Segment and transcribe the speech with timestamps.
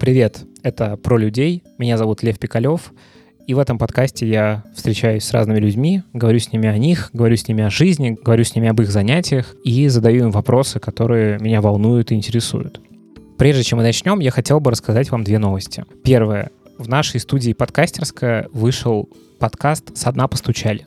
[0.00, 1.64] Привет, это «Про людей».
[1.76, 2.92] Меня зовут Лев Пикалев.
[3.48, 7.36] И в этом подкасте я встречаюсь с разными людьми, говорю с ними о них, говорю
[7.36, 11.40] с ними о жизни, говорю с ними об их занятиях и задаю им вопросы, которые
[11.40, 12.80] меня волнуют и интересуют.
[13.38, 15.84] Прежде чем мы начнем, я хотел бы рассказать вам две новости.
[16.04, 16.52] Первое.
[16.78, 19.08] В нашей студии подкастерская вышел
[19.40, 20.86] подкаст «Со дна постучали».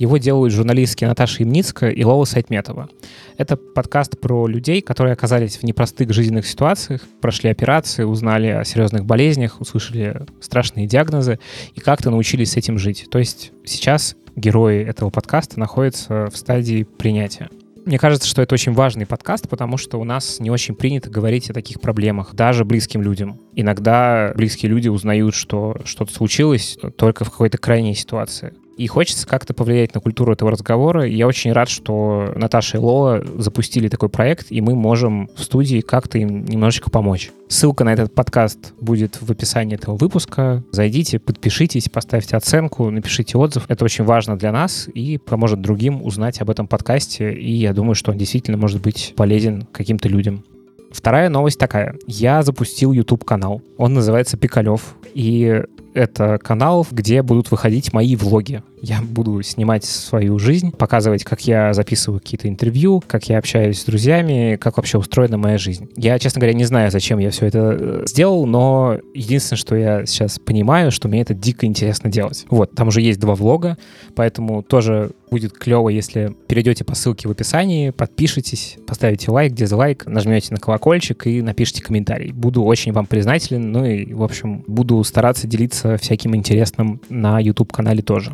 [0.00, 2.88] Его делают журналистки Наташа Имницкая и Лола Сайтметова.
[3.36, 9.04] Это подкаст про людей, которые оказались в непростых жизненных ситуациях, прошли операции, узнали о серьезных
[9.04, 11.38] болезнях, услышали страшные диагнозы
[11.74, 13.08] и как-то научились с этим жить.
[13.10, 17.50] То есть сейчас герои этого подкаста находятся в стадии принятия.
[17.84, 21.50] Мне кажется, что это очень важный подкаст, потому что у нас не очень принято говорить
[21.50, 23.38] о таких проблемах, даже близким людям.
[23.54, 29.52] Иногда близкие люди узнают, что что-то случилось только в какой-то крайней ситуации и хочется как-то
[29.52, 31.06] повлиять на культуру этого разговора.
[31.06, 35.82] я очень рад, что Наташа и Лола запустили такой проект, и мы можем в студии
[35.82, 37.30] как-то им немножечко помочь.
[37.46, 40.64] Ссылка на этот подкаст будет в описании этого выпуска.
[40.72, 43.66] Зайдите, подпишитесь, поставьте оценку, напишите отзыв.
[43.68, 47.34] Это очень важно для нас и поможет другим узнать об этом подкасте.
[47.34, 50.42] И я думаю, что он действительно может быть полезен каким-то людям.
[50.90, 51.96] Вторая новость такая.
[52.06, 53.60] Я запустил YouTube-канал.
[53.76, 54.96] Он называется Пикалев.
[55.12, 58.62] И это канал, где будут выходить мои влоги.
[58.82, 63.84] Я буду снимать свою жизнь, показывать, как я записываю какие-то интервью, как я общаюсь с
[63.84, 65.90] друзьями, как вообще устроена моя жизнь.
[65.96, 70.06] Я, честно говоря, не знаю, зачем я все это э, сделал, но единственное, что я
[70.06, 72.46] сейчас понимаю, что мне это дико интересно делать.
[72.48, 73.76] Вот, там уже есть два влога,
[74.14, 80.52] поэтому тоже будет клево, если перейдете по ссылке в описании, подпишитесь, поставите лайк, дизлайк, нажмете
[80.52, 82.32] на колокольчик и напишите комментарий.
[82.32, 88.02] Буду очень вам признателен, ну и, в общем, буду стараться делиться всяким интересным на YouTube-канале
[88.02, 88.32] тоже.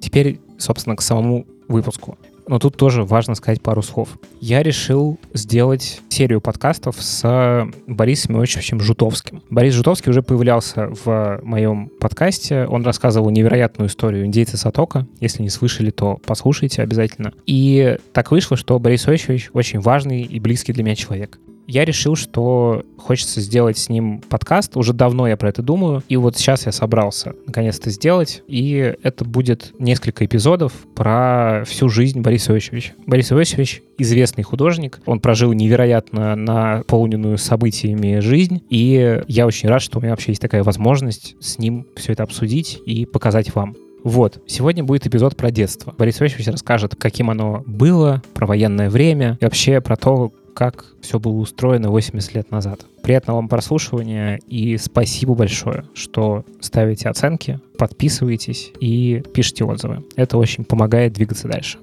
[0.00, 2.18] Теперь, собственно, к самому выпуску.
[2.48, 4.18] Но тут тоже важно сказать пару слов.
[4.40, 9.42] Я решил сделать серию подкастов с Борисом Иосифовичем Жутовским.
[9.50, 12.66] Борис Жутовский уже появлялся в моем подкасте.
[12.66, 15.08] Он рассказывал невероятную историю индейца Сатока.
[15.20, 17.32] Если не слышали, то послушайте обязательно.
[17.46, 22.16] И так вышло, что Борис Иосифович очень важный и близкий для меня человек я решил,
[22.16, 24.76] что хочется сделать с ним подкаст.
[24.76, 26.02] Уже давно я про это думаю.
[26.08, 28.42] И вот сейчас я собрался наконец-то сделать.
[28.46, 32.92] И это будет несколько эпизодов про всю жизнь Бориса Иосифовича.
[33.06, 35.00] Борис Иосифович известный художник.
[35.06, 38.62] Он прожил невероятно наполненную событиями жизнь.
[38.70, 42.22] И я очень рад, что у меня вообще есть такая возможность с ним все это
[42.22, 43.74] обсудить и показать вам.
[44.04, 45.92] Вот, сегодня будет эпизод про детство.
[45.98, 51.20] Борис Иосифович расскажет, каким оно было, про военное время и вообще про то, как все
[51.20, 52.80] было устроено 80 лет назад.
[53.02, 60.02] Приятного вам прослушивания и спасибо большое, что ставите оценки, подписываетесь и пишите отзывы.
[60.16, 61.78] Это очень помогает двигаться дальше.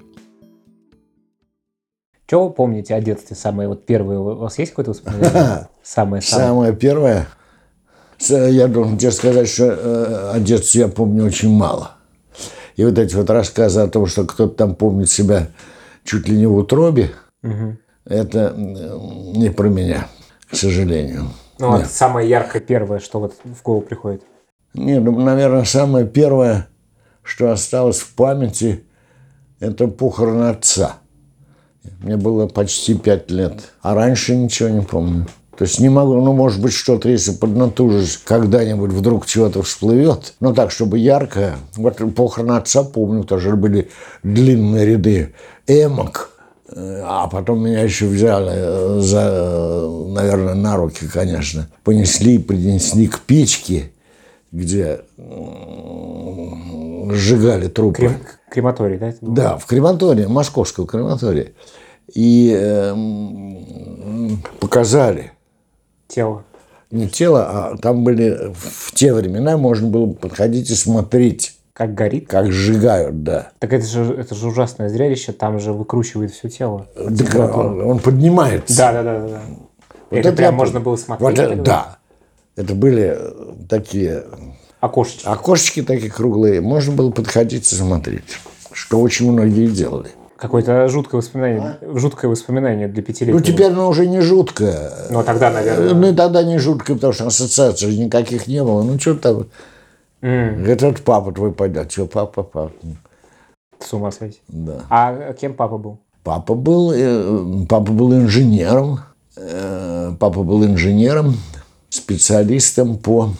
[2.26, 3.36] Что вы помните о детстве?
[3.36, 5.68] Самое вот первое, у вас есть какое-то воспоминание?
[5.84, 6.22] Самое, самое.
[6.22, 7.28] самое первое?
[8.18, 11.92] Я должен тебе сказать, что э, о детстве я помню очень мало.
[12.74, 15.46] И вот эти вот рассказы о том, что кто-то там помнит себя
[16.02, 20.08] чуть ли не в утробе, угу это не про меня,
[20.50, 21.28] к сожалению.
[21.58, 24.22] Ну, вот самое яркое первое, что вот в голову приходит.
[24.74, 26.68] Нет, ну, наверное, самое первое,
[27.22, 28.84] что осталось в памяти,
[29.60, 30.96] это похороны отца.
[32.00, 35.26] Мне было почти пять лет, а раньше ничего не помню.
[35.56, 40.34] То есть не могу, ну, может быть, что-то, если поднатужишь, когда-нибудь вдруг чего-то всплывет.
[40.40, 41.56] Но так, чтобы яркое.
[41.76, 43.90] Вот похороны отца, помню, тоже были
[44.24, 45.34] длинные ряды
[45.68, 46.33] эмок
[46.76, 51.68] а потом меня еще взяли э, за, наверное, на руки, конечно.
[51.84, 53.92] Понесли, принесли к печке,
[54.50, 55.00] где
[57.12, 57.96] сжигали трупы.
[57.96, 58.16] Крем,
[58.50, 59.14] крематорий, да?
[59.20, 61.54] Да, в крематории, московском крематории.
[62.12, 62.94] И э,
[64.58, 65.32] показали.
[66.08, 66.44] Тело.
[66.90, 72.28] Не тело, а там были в те времена можно было подходить и смотреть как горит?
[72.28, 73.50] Как сжигают, да.
[73.58, 76.86] Так это же, это же ужасное зрелище, там же выкручивает все тело.
[76.96, 78.76] Да, он, он поднимается.
[78.76, 79.28] Да, да, да.
[79.28, 79.40] да.
[80.10, 81.38] Вот это, это прям можно было смотреть?
[81.38, 81.98] Вот, да.
[82.54, 83.18] Это были
[83.68, 84.24] такие...
[84.78, 85.26] Окошечки.
[85.26, 86.60] Окошечки такие круглые.
[86.60, 88.38] Можно было подходить и смотреть.
[88.70, 90.10] Что очень многие делали.
[90.36, 91.98] Какое-то жуткое воспоминание, а?
[91.98, 93.38] жуткое воспоминание для пятилетнего.
[93.38, 94.92] Ну, теперь оно уже не жуткое.
[95.10, 95.92] Ну, тогда, наверное.
[95.92, 98.82] Ну, и тогда не жуткое, потому что ассоциаций никаких не было.
[98.84, 99.46] Ну, что там...
[100.24, 100.66] Mm.
[100.66, 101.92] Этот папа твой пойдет.
[101.92, 102.72] Что, папа, папа.
[103.78, 104.40] С ума сойти.
[104.48, 104.86] Да.
[104.88, 105.98] А кем папа был?
[106.22, 109.00] Папа был, э, папа был инженером.
[109.36, 111.36] Э, папа был инженером,
[111.90, 113.34] специалистом по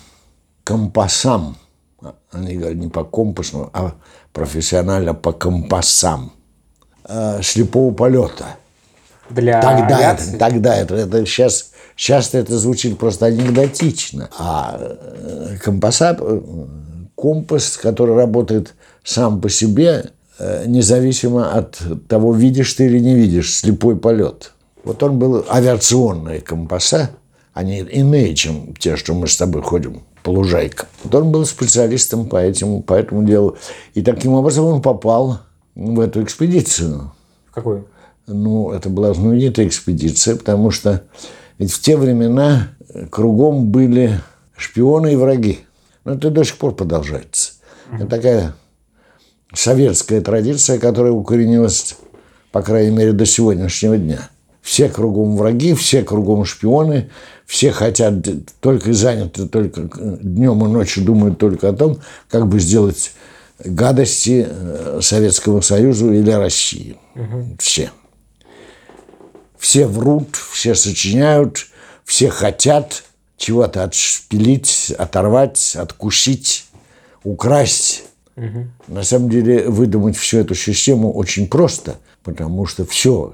[0.63, 1.57] компасам.
[2.31, 3.95] Они говорят не по компасу, а
[4.35, 6.33] профессионально по компасам.
[7.09, 8.57] Э, слепого полета.
[9.31, 10.29] Для тогда авиации?
[10.31, 14.29] это, тогда это, это сейчас Часто это звучит просто анекдотично.
[14.37, 16.41] А э, компаса, э,
[17.15, 18.75] компас, который работает
[19.05, 24.53] сам по себе, э, независимо от того, видишь ты или не видишь, слепой полет.
[24.83, 27.11] Вот он был авиационные компаса,
[27.53, 30.89] они иные, чем те, что мы с тобой ходим по лужайкам.
[31.05, 33.57] Вот он был специалистом по, этому, по этому делу.
[33.95, 35.41] И таким образом он попал
[35.77, 37.13] в эту экспедицию.
[37.51, 37.87] В какую?
[38.27, 41.05] Ну, это была знаменитая экспедиция, потому что
[41.59, 42.69] ведь в те времена
[43.11, 44.21] кругом были
[44.57, 45.61] шпионы и враги.
[46.05, 47.53] Но это до сих пор продолжается.
[47.93, 48.55] Это такая
[49.53, 51.97] советская традиция, которая укоренилась,
[52.53, 54.29] по крайней мере, до сегодняшнего дня.
[54.63, 57.11] Все кругом враги, все кругом шпионы,
[57.47, 58.15] все хотят
[58.61, 61.99] только заняты только днем и ночью думают только о том,
[62.31, 63.13] как бы сделать
[63.63, 66.97] гадости э, Советскому Союзу или России.
[67.15, 67.57] Угу.
[67.59, 67.91] Все.
[69.65, 71.69] Все врут, все сочиняют,
[72.05, 73.03] все хотят
[73.39, 76.67] чего-то отшпилить, оторвать, откусить,
[77.23, 78.05] украсть.
[78.37, 78.67] Угу.
[78.89, 83.33] На самом деле выдумать всю эту систему очень просто, потому что все,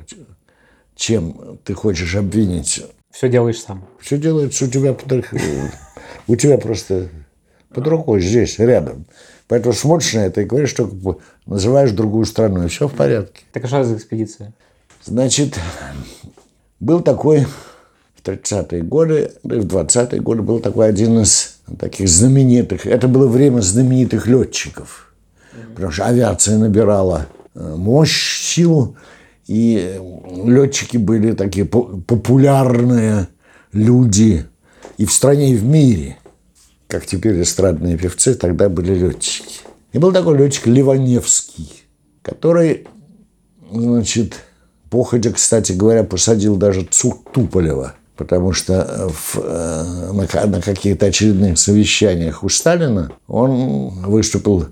[0.94, 2.80] чем ты хочешь обвинить
[3.10, 3.84] все делаешь сам.
[3.98, 5.24] Все делается у тебя под,
[6.28, 7.08] у тебя просто
[7.74, 9.04] под рукой здесь, рядом.
[9.48, 10.88] Поэтому смотришь на это и говоришь, что
[11.44, 13.42] называешь другую страну, и все в порядке.
[13.52, 14.54] Так а что за экспедиция?
[15.04, 15.58] Значит,
[16.78, 17.46] был такой
[18.14, 23.60] в 30-е годы, в 20-е годы был такой один из таких знаменитых, это было время
[23.60, 25.14] знаменитых летчиков,
[25.74, 28.96] потому что авиация набирала э, мощь, силу,
[29.46, 29.98] и
[30.44, 33.28] летчики были такие популярные
[33.72, 34.46] люди
[34.98, 36.18] и в стране, и в мире.
[36.86, 39.60] Как теперь эстрадные певцы, тогда были летчики.
[39.92, 41.84] И был такой летчик Ливаневский,
[42.22, 42.86] который,
[43.72, 44.34] значит,
[44.90, 46.86] походя, кстати говоря, посадил даже
[47.32, 54.66] Туполева, потому что в, э, на, на каких-то очередных совещаниях у Сталина он выступил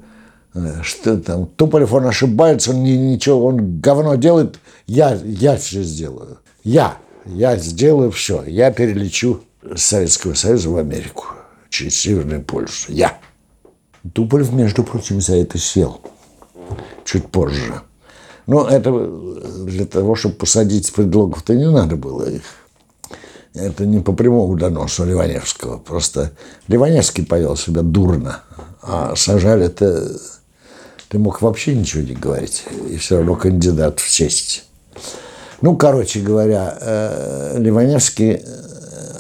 [0.59, 6.38] Э, что там, Туполев, он ошибается, он ничего, он говно делает, я, я все сделаю.
[6.64, 8.44] Я, я сделаю все.
[8.44, 9.43] Я перелечу
[9.76, 11.26] Советского Союза в Америку
[11.69, 12.87] через Северный полюс.
[12.88, 13.19] Я.
[14.14, 16.00] Туполев, между прочим, за это сел
[17.05, 17.82] чуть позже.
[18.49, 18.91] Но это
[19.67, 22.43] для того, чтобы посадить предлогов-то не надо было их.
[23.55, 25.77] Это не по прямому доносу Ливаневского.
[25.77, 26.33] Просто
[26.67, 28.41] Ливаневский повел себя дурно,
[28.83, 30.19] а сажали-то
[31.09, 34.65] ты мог вообще ничего не говорить, и все равно кандидат в честь.
[35.61, 38.41] Ну, короче говоря, э, Ливаневский э,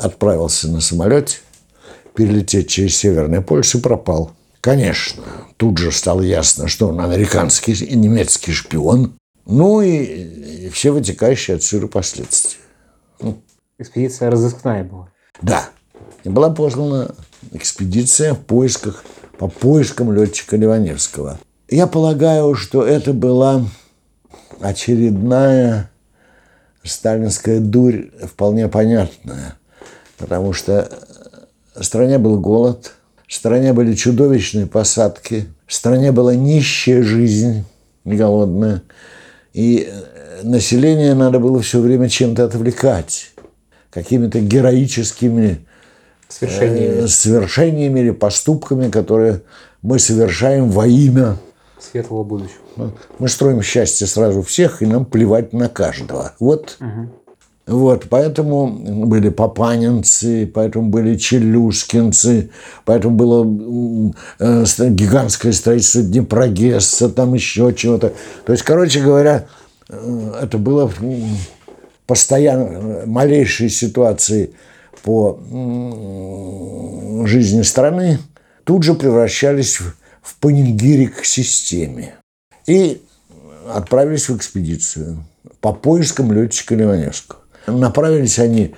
[0.00, 1.38] отправился на самолете
[2.14, 4.32] перелететь через Северный полюс и пропал.
[4.60, 5.22] Конечно,
[5.56, 9.17] тут же стало ясно, что он американский и немецкий шпион.
[9.48, 12.60] Ну и, все вытекающие отсюда последствия.
[13.20, 13.38] Ну,
[13.78, 15.08] экспедиция разыскная была.
[15.40, 15.70] Да.
[16.22, 17.14] И была послана
[17.52, 19.04] экспедиция в поисках,
[19.38, 21.38] по поискам летчика Ливаневского.
[21.70, 23.64] Я полагаю, что это была
[24.60, 25.90] очередная
[26.82, 29.56] сталинская дурь, вполне понятная,
[30.18, 30.90] потому что
[31.74, 32.92] в стране был голод,
[33.26, 37.64] в стране были чудовищные посадки, в стране была нищая жизнь,
[38.04, 38.82] не голодная,
[39.58, 39.92] и
[40.44, 43.32] население надо было все время чем-то отвлекать,
[43.90, 45.66] какими-то героическими
[46.28, 47.04] свершениями.
[47.04, 49.42] Э, свершениями или поступками, которые
[49.82, 51.38] мы совершаем во имя
[51.80, 52.92] светлого будущего.
[53.18, 56.34] Мы строим счастье сразу всех, и нам плевать на каждого.
[56.38, 56.76] Вот.
[56.78, 57.08] Угу.
[57.68, 58.66] Вот, поэтому
[59.06, 62.50] были папанинцы, поэтому были челюскинцы,
[62.84, 63.44] поэтому было
[64.38, 68.12] э, гигантское строительство Днепрогесса, там еще чего-то.
[68.44, 69.46] То есть, короче говоря,
[69.88, 70.90] э, это было
[72.06, 74.50] постоянно малейшие ситуации
[75.04, 75.38] по
[77.24, 78.18] жизни страны
[78.64, 79.94] тут же превращались в
[80.28, 82.14] в панигирик к системе.
[82.66, 83.02] И
[83.66, 85.24] отправились в экспедицию
[85.60, 87.40] по поискам летчика Ливаневского.
[87.70, 88.74] Направились они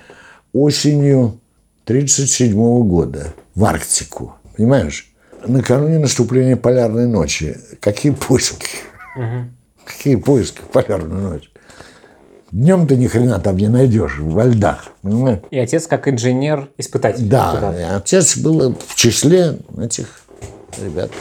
[0.53, 1.39] осенью
[1.85, 2.53] 1937
[2.87, 4.35] года в Арктику.
[4.55, 5.11] Понимаешь?
[5.45, 7.57] Накануне наступления полярной ночи.
[7.79, 8.67] Какие поиски?
[9.15, 9.45] Угу.
[9.85, 11.51] Какие поиски в полярную ночь?
[12.51, 14.87] Днем ты ни хрена там не найдешь, во льдах.
[15.01, 15.39] Понимаешь?
[15.51, 17.27] И отец как инженер-испытатель.
[17.27, 20.21] Да, отец был в числе этих
[20.81, 21.11] ребят.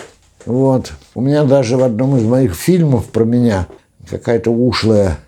[0.44, 0.92] Вот.
[1.14, 3.68] У меня даже в одном из моих фильмов про меня
[4.08, 5.18] какая-то ушлая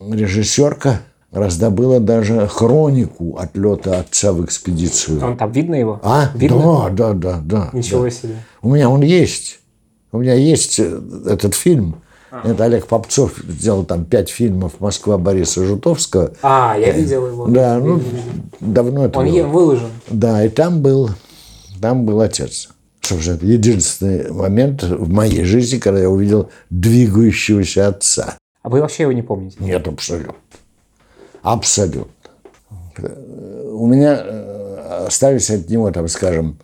[0.00, 1.00] режиссерка
[1.32, 5.24] раздобыла даже хронику отлета отца в экспедицию.
[5.24, 6.00] Он там видно его?
[6.02, 6.30] А?
[6.34, 6.90] Видно?
[6.90, 7.70] Да, да, да, да.
[7.72, 8.10] Ничего да.
[8.10, 8.34] себе.
[8.62, 9.60] У меня он есть.
[10.12, 12.02] У меня есть э, этот фильм.
[12.44, 16.32] Это Олег Попцов сделал там пять фильмов «Москва» Бориса Жутовского.
[16.42, 17.46] А, я видел его.
[17.48, 18.00] Да, ну,
[18.60, 19.46] давно это Он было.
[19.46, 19.90] выложен.
[20.08, 21.10] Да, и там был,
[21.80, 22.68] там был отец.
[23.00, 28.36] Собственно, это единственный момент в моей жизни, когда я увидел двигающегося отца.
[28.62, 29.56] А вы вообще его не помните?
[29.58, 30.34] Нет, абсолютно.
[31.42, 32.10] Абсолютно.
[33.72, 36.58] У меня э, остались от него, там, скажем,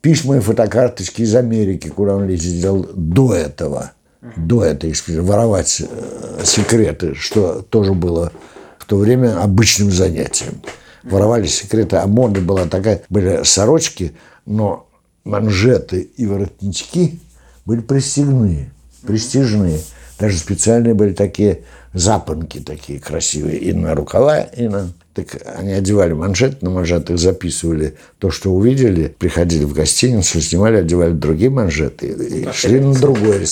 [0.00, 3.92] письма и фотокарточки из Америки, куда он ездил до этого,
[4.36, 8.32] до этой экспедиции, воровать э, секреты, что тоже было
[8.78, 10.60] в то время обычным занятием.
[11.02, 14.12] Воровали секреты, а мода была такая, были сорочки,
[14.44, 14.86] но
[15.24, 17.20] манжеты и воротнички
[17.64, 18.70] были пристегные,
[19.06, 19.80] пристижные.
[20.18, 24.92] Даже специальные были такие запонки такие красивые и на рукава, и на...
[25.12, 31.12] Так они одевали манжет, на манжетах записывали то, что увидели, приходили в гостиницу, снимали, одевали
[31.12, 33.44] другие манжеты и, и шли на другое,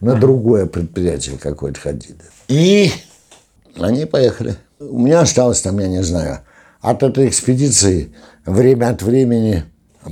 [0.00, 2.16] на другое предприятие какое-то ходили.
[2.48, 2.90] И
[3.78, 4.56] они поехали.
[4.80, 6.40] У меня осталось там, я не знаю,
[6.80, 8.12] от этой экспедиции
[8.44, 9.64] время от времени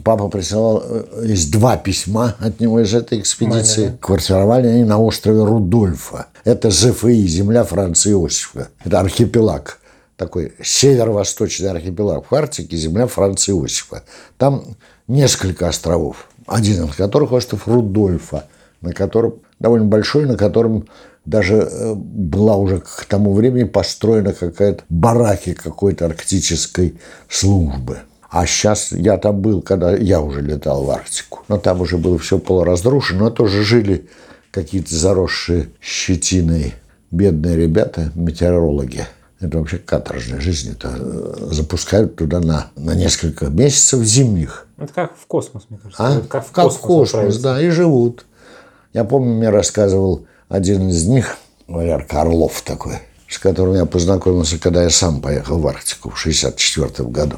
[0.05, 3.97] папа присылал, э, есть два письма от него из этой экспедиции.
[4.01, 6.27] Квартировали они на острове Рудольфа.
[6.45, 8.69] Это ЗФИ, земля Франца Иосифа.
[8.85, 9.79] Это архипелаг
[10.17, 14.05] такой северо-восточный архипелаг в Арктике, земля Франца Иосифа.
[14.39, 14.77] Там
[15.09, 18.47] несколько островов, один из которых остров Рудольфа,
[18.81, 20.87] на котором довольно большой, на котором
[21.25, 26.95] даже э, была уже к тому времени построена какая-то бараки какой-то арктической
[27.29, 27.99] службы.
[28.33, 31.41] А сейчас я там был, когда я уже летал в Арктику.
[31.49, 34.09] Но там уже было все полуразрушено, но тоже жили
[34.51, 36.73] какие-то заросшие щетиной
[37.11, 39.07] бедные ребята, метеорологи.
[39.39, 40.73] Это вообще каторжная жизнь.
[40.73, 44.67] Это э, запускают туда на, на несколько месяцев зимних.
[44.79, 46.03] Это как в космос, мне кажется.
[46.03, 46.17] А?
[46.17, 48.25] Это Как в как космос, космос, да, и живут.
[48.95, 51.37] Я помню, мне рассказывал один из них,
[51.69, 52.99] Валерка Орлов такой,
[53.29, 57.37] с которым я познакомился, когда я сам поехал в Арктику в 64 году.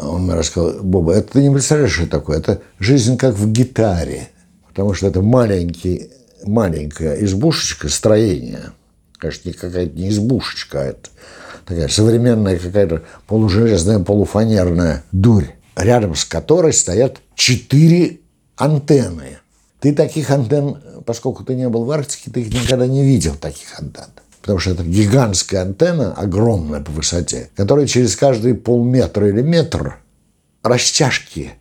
[0.00, 2.38] Он мне рассказал, Боба, это ты не представляешь, что такое?
[2.38, 4.28] Это жизнь как в гитаре.
[4.68, 6.10] Потому что это маленький,
[6.44, 8.72] маленькая избушечка, строение.
[9.18, 11.10] Конечно, не какая-то не избушечка, а это
[11.64, 18.20] такая современная какая-то полужелезная, полуфанерная дурь, рядом с которой стоят четыре
[18.56, 19.38] антенны.
[19.80, 23.78] Ты таких антенн, поскольку ты не был в Арктике, ты их никогда не видел, таких
[23.78, 24.10] антенн.
[24.46, 29.96] Потому что это гигантская антенна, огромная по высоте, которая через каждые полметра или метр
[30.62, 31.54] растяжки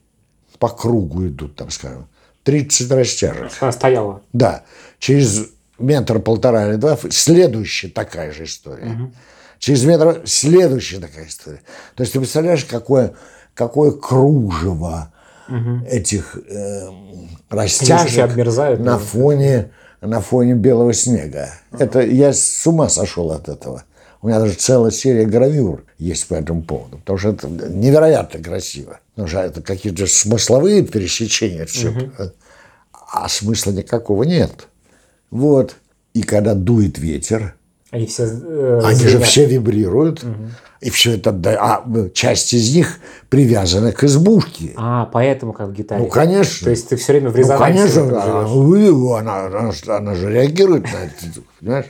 [0.60, 2.08] по кругу идут, там, скажем,
[2.44, 3.52] 30 растяжек.
[3.60, 4.22] Она стояла.
[4.34, 4.66] Да,
[5.00, 5.48] через
[5.80, 9.12] метр, полтора или два следующая такая же история.
[9.58, 11.62] Через метр следующая такая история.
[11.96, 13.16] То есть ты представляешь, какое,
[13.56, 15.12] какое кружево
[15.90, 16.88] этих э,
[17.50, 18.36] растяжек
[18.78, 19.72] на фоне,
[20.02, 21.50] на фоне белого снега.
[21.72, 23.84] Это я с ума сошел от этого.
[24.22, 29.00] У меня даже целая серия гравюр есть по этому поводу, потому что это невероятно красиво.
[29.12, 31.94] Потому что это какие-то смысловые пересечения, все,
[32.92, 34.68] а смысла никакого нет.
[35.30, 35.76] Вот.
[36.14, 37.56] И когда дует ветер,
[37.96, 40.22] Они все э, они же все вибрируют,
[40.82, 41.82] и все это, а
[42.14, 43.00] часть из них
[43.30, 44.74] привязана к избушке.
[44.76, 46.04] А, поэтому как в гитаре.
[46.04, 46.66] Ну, конечно.
[46.66, 50.16] То есть ты все время в Ну, резонансе конечно, в этом она, она, она, она
[50.16, 51.86] же реагирует на это, понимаешь?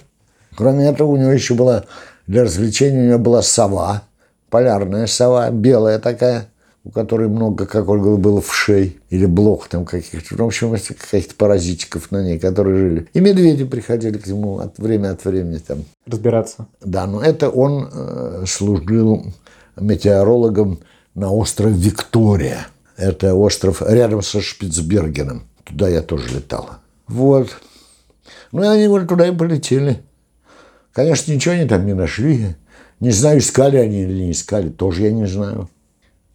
[0.55, 1.85] Кроме этого, у него еще была,
[2.27, 4.03] для развлечения у него была сова,
[4.51, 6.50] полярная сова, белая такая,
[6.86, 10.36] у которой много, как он говорил, было вшей или блох там каких-то.
[10.38, 13.08] Ну, В общем, каких-то паразитиков на ней, которые жили.
[13.13, 15.84] И медведи приходили к нему от время от времени там.
[16.06, 16.68] Разбираться.
[16.82, 19.25] Да, но это он э, служил
[19.75, 20.80] метеорологом
[21.15, 22.68] на острове Виктория.
[22.98, 25.48] Это остров рядом со Шпицбергеном.
[25.63, 26.70] Туда я тоже летал.
[27.08, 27.50] Вот.
[28.51, 30.04] Ну, и они вот туда и полетели.
[30.94, 32.56] Конечно, ничего они там не нашли.
[33.00, 35.68] Не знаю, искали они или не искали, тоже я не знаю.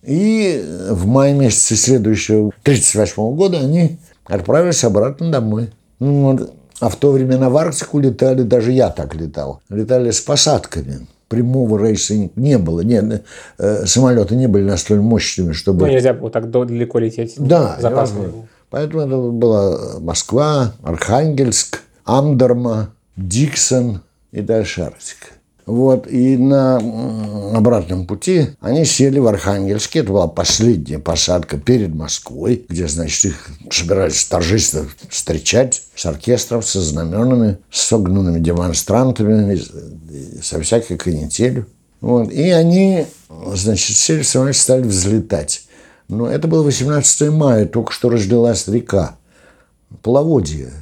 [0.03, 5.71] И в мае месяце следующего, 1938 года, они отправились обратно домой.
[5.99, 6.55] Ну, вот.
[6.81, 11.07] А в то время на в Арктику летали, даже я так летал, летали с посадками.
[11.29, 13.23] Прямого рейса не было, не,
[13.59, 15.87] э, самолеты не были настолько мощными, чтобы...
[15.87, 17.35] Ну, нельзя было так далеко лететь.
[17.37, 18.33] Да, Запас невозможно.
[18.33, 18.49] был.
[18.71, 24.01] Поэтому это была Москва, Архангельск, Амдерма, Диксон
[24.33, 25.27] и дальше Арктика.
[25.71, 26.79] Вот, и на
[27.57, 30.01] обратном пути они сели в Архангельске.
[30.01, 36.81] Это была последняя посадка перед Москвой, где, значит, их собирались торжественно встречать с оркестром, со
[36.81, 39.63] знаменами, с согнанными демонстрантами,
[40.43, 41.67] со всякой канителью.
[42.01, 43.07] Вот, и они,
[43.55, 45.69] значит, сели в самолет, стали взлетать.
[46.09, 49.19] Но это было 18 мая, только что разлилась река.
[50.03, 50.73] Половодье,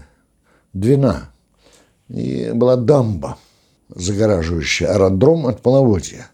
[0.72, 1.28] Двина.
[2.08, 3.36] и была дамба,
[3.98, 6.28] загораживающая аэродром от половодья.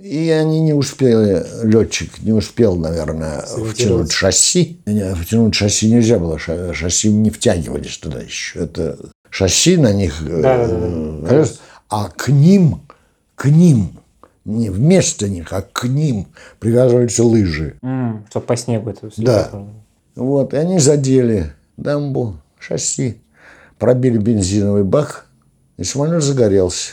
[0.00, 4.78] И они не успели, летчик не успел, наверное, втянуть шасси.
[4.84, 8.60] Втянуть шасси нельзя было, шасси не втягивались туда еще.
[8.60, 8.98] Это
[9.30, 11.46] шасси на них, да, да, да, да.
[11.88, 12.82] а к ним,
[13.34, 13.92] к ним,
[14.44, 16.26] не вместо них, а к ним
[16.58, 17.76] привязываются лыжи.
[17.82, 19.22] Mm, чтобы по снегу это все.
[19.22, 19.50] Да.
[20.16, 23.18] Вот, и они задели дамбу, шасси,
[23.78, 25.26] пробили бензиновый бак,
[25.76, 26.92] и самолет загорелся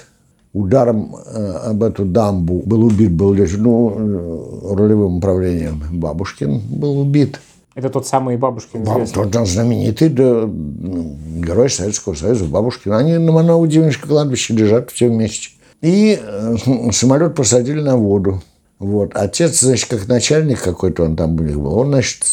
[0.54, 7.40] ударом э, об эту дамбу был убит, был ну, э, рулевым управлением Бабушкин был убит.
[7.74, 8.84] Это тот самый Бабушкин?
[8.84, 12.92] Баб, тот знаменитый да, ну, герой Советского Союза Бабушкин.
[12.92, 15.52] Они на Маново-Дивничском кладбище лежат все вместе.
[15.82, 16.56] И э,
[16.92, 18.42] самолет посадили на воду.
[18.78, 19.12] Вот.
[19.14, 22.24] Отец, значит, как начальник какой-то он там был, он, значит,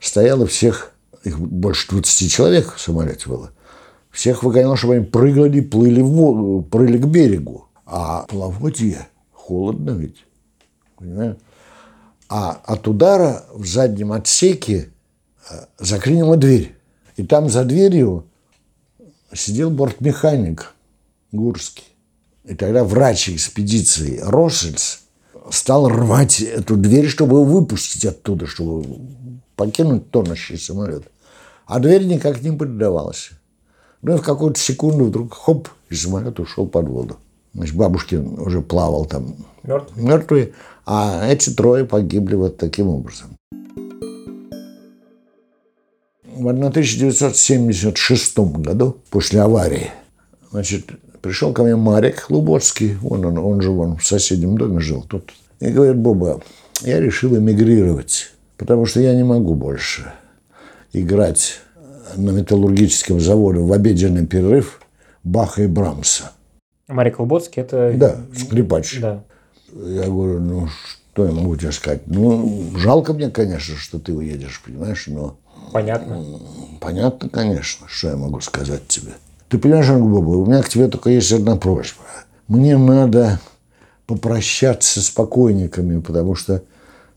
[0.00, 0.90] стоял и всех,
[1.22, 3.50] их больше 20 человек в самолете было–
[4.12, 7.66] всех выгонял, чтобы они прыгали, плыли, в воду, прыгали к берегу.
[7.86, 10.24] А плаводье холодно ведь.
[10.96, 11.36] Понимаешь?
[12.28, 14.90] А от удара в заднем отсеке
[15.50, 16.76] э, заклинила дверь.
[17.16, 18.26] И там за дверью
[19.34, 20.74] сидел бортмеханик
[21.32, 21.84] Гурский.
[22.44, 25.00] И тогда врач экспедиции Россельс
[25.50, 28.84] стал рвать эту дверь, чтобы его выпустить оттуда, чтобы
[29.56, 31.04] покинуть тонущий самолет.
[31.66, 33.30] А дверь никак не поддавалась.
[34.02, 37.16] Ну и в какую-то секунду вдруг хоп, и самолет ушел под воду.
[37.54, 40.04] Значит, Бабушкин уже плавал там мертвый.
[40.04, 40.54] мертвый,
[40.84, 43.36] а эти трое погибли вот таким образом.
[46.34, 49.92] В 1976 году, после аварии,
[50.50, 50.86] значит,
[51.20, 55.32] пришел ко мне Марик Лубоцкий, он, он, он же вон в соседнем доме жил тут,
[55.60, 56.40] и говорит, Боба,
[56.80, 60.12] я решил эмигрировать, потому что я не могу больше
[60.92, 61.60] играть
[62.16, 64.80] на металлургическом заводе в обеденный перерыв
[65.24, 66.32] Баха и Брамса.
[66.88, 67.92] Марик Лоботский это...
[67.94, 69.00] Да, скрипач.
[69.00, 69.22] Да.
[69.72, 70.68] Я говорю, ну,
[71.12, 72.02] что я могу тебе сказать?
[72.06, 75.36] Ну, жалко мне, конечно, что ты уедешь, понимаешь, но...
[75.72, 76.22] Понятно.
[76.80, 79.12] Понятно, конечно, что я могу сказать тебе.
[79.48, 82.02] Ты понимаешь, Боба, у меня к тебе только есть одна просьба.
[82.48, 83.40] Мне надо
[84.06, 86.62] попрощаться с покойниками, потому что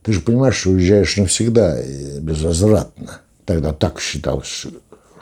[0.04, 3.22] ты же понимаешь, что уезжаешь навсегда и безвозвратно.
[3.46, 4.68] Тогда так считалось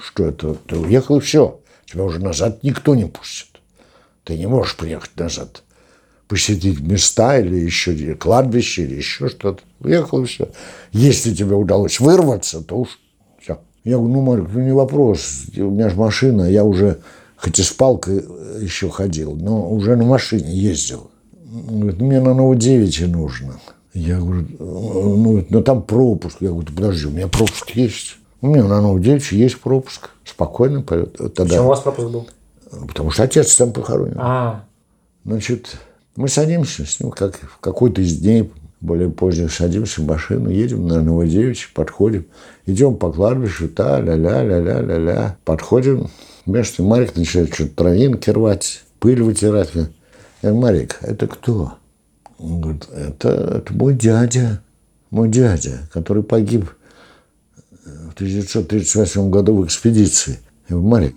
[0.03, 1.59] что это ты уехал и все.
[1.85, 3.61] Тебя уже назад никто не пустит.
[4.23, 5.63] Ты не можешь приехать назад.
[6.27, 9.61] Посетить места или еще кладбище или еще что-то.
[9.79, 10.49] Уехал и все.
[10.91, 12.99] Если тебе удалось вырваться, то уж
[13.39, 13.59] все.
[13.83, 15.43] Я говорю, ну, Марик, ну не вопрос.
[15.55, 16.99] У меня же машина, я уже
[17.37, 18.25] хоть и с палкой
[18.61, 21.11] еще ходил, но уже на машине ездил.
[21.53, 23.59] Он говорит, мне на Новодевичье нужно.
[23.93, 26.37] Я говорю, ну, ну там пропуск.
[26.39, 28.17] Я говорю, подожди, у меня пропуск есть.
[28.43, 30.09] У меня на Новодевичье есть пропуск.
[30.25, 30.83] Спокойно.
[30.83, 31.45] Тогда...
[31.45, 32.27] Почему у вас пропуск был?
[32.89, 34.17] Потому что отец там похоронен.
[34.19, 34.65] А.
[35.23, 35.77] Значит,
[36.17, 38.51] мы садимся с ним, как в какой-то из дней,
[38.81, 42.25] более поздних, садимся в машину, едем на Новодевичье, подходим,
[42.65, 45.37] идем по кладбищу, та, ля-ля, ля-ля, ля-ля.
[45.45, 46.09] Подходим,
[46.45, 49.69] между Марик начинает что-то травинки рвать, пыль вытирать.
[49.73, 49.87] Я
[50.41, 51.75] говорю, Марик, это кто?
[52.39, 54.61] Он говорит, это, это мой дядя,
[55.11, 56.69] мой дядя, который погиб
[58.13, 60.39] в 1938 году в экспедиции.
[60.69, 61.15] Я говорю, Марик,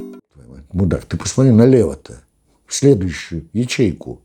[0.72, 2.22] мудак, ты посмотри налево-то,
[2.66, 4.20] в следующую ячейку.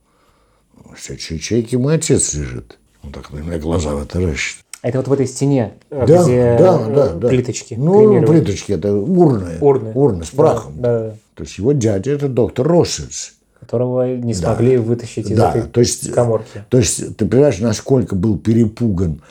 [0.74, 2.78] В следующей ячейке мой отец лежит.
[3.04, 4.60] Он так на меня глаза вытаращит.
[4.82, 7.28] А это вот в этой стене, э, да, где да, да, да.
[7.28, 9.58] плиточки Ну, плиточки, это урны.
[9.60, 9.92] Урны.
[9.94, 10.82] Урны с прахом.
[10.82, 11.16] Да, да.
[11.36, 13.34] То есть его дядя– это доктор Россельс.
[13.60, 14.82] Которого не смогли да.
[14.82, 16.64] вытащить из да, этой то есть, коморки.
[16.70, 19.22] То есть, ты понимаешь, насколько был перепуган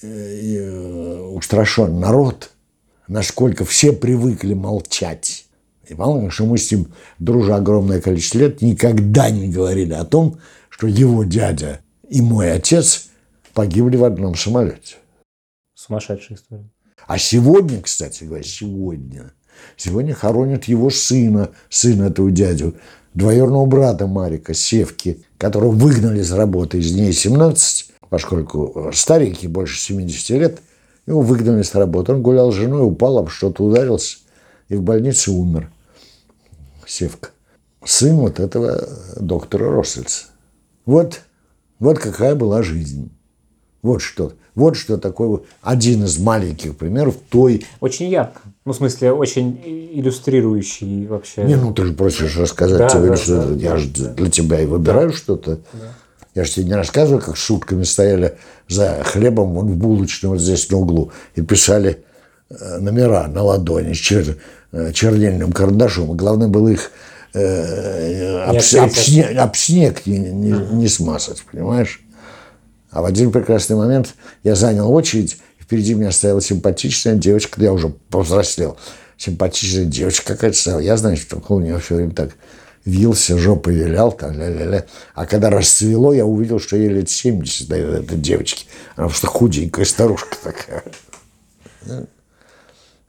[0.00, 2.52] и э, устрашен народ–
[3.08, 5.46] насколько все привыкли молчать.
[5.88, 10.38] И мало что мы с ним, дружа огромное количество лет, никогда не говорили о том,
[10.68, 13.08] что его дядя и мой отец
[13.54, 14.96] погибли в одном самолете.
[15.74, 16.68] Сумасшедшая история.
[17.06, 19.32] А сегодня, кстати говоря, сегодня,
[19.76, 22.74] сегодня хоронят его сына, сына этого дядю,
[23.14, 30.30] двоюродного брата Марика, Севки, которого выгнали с работы из дней 17, поскольку старенький, больше 70
[30.30, 30.60] лет–
[31.08, 32.12] его выгнали с работы.
[32.12, 34.18] Он гулял с женой, упал, об что-то ударился
[34.68, 35.70] и в больнице умер.
[36.86, 37.30] Севка.
[37.84, 40.26] Сын вот этого доктора Россельса.
[40.84, 41.20] Вот,
[41.78, 43.10] вот какая была жизнь.
[43.82, 44.32] Вот что.
[44.54, 47.64] Вот что такое один из маленьких примеров той...
[47.80, 48.40] Очень ярко.
[48.64, 51.44] Ну, в смысле, очень иллюстрирующий вообще.
[51.44, 54.14] Не, ну ты же просишь рассказать да, тебе, да, что да, я да, же да.
[54.14, 55.16] для тебя и выбираю да.
[55.16, 55.60] что-то.
[55.72, 55.94] Да.
[56.34, 58.36] Я же тебе не рассказываю, как с шутками стояли
[58.68, 62.04] за хлебом вон в булочной вот здесь на углу и писали
[62.50, 64.36] э, номера на ладони чер,
[64.72, 66.12] э, чернильным карандашом.
[66.12, 66.90] И главное было их
[67.34, 72.00] э, об, об, снег, об снег не, не, не смазать, понимаешь?
[72.90, 77.72] А в один прекрасный момент я занял очередь, и впереди меня стояла симпатичная девочка, я
[77.72, 78.76] уже повзрослел,
[79.16, 80.80] симпатичная девочка какая-то стояла.
[80.80, 82.30] Я, значит, около нее все время так
[82.88, 84.84] вился, жопой вилял, там, ля-ля-ля.
[85.14, 88.66] А когда расцвело, я увидел, что ей лет 70, да, этой девочки.
[88.96, 90.84] Она просто худенькая старушка такая.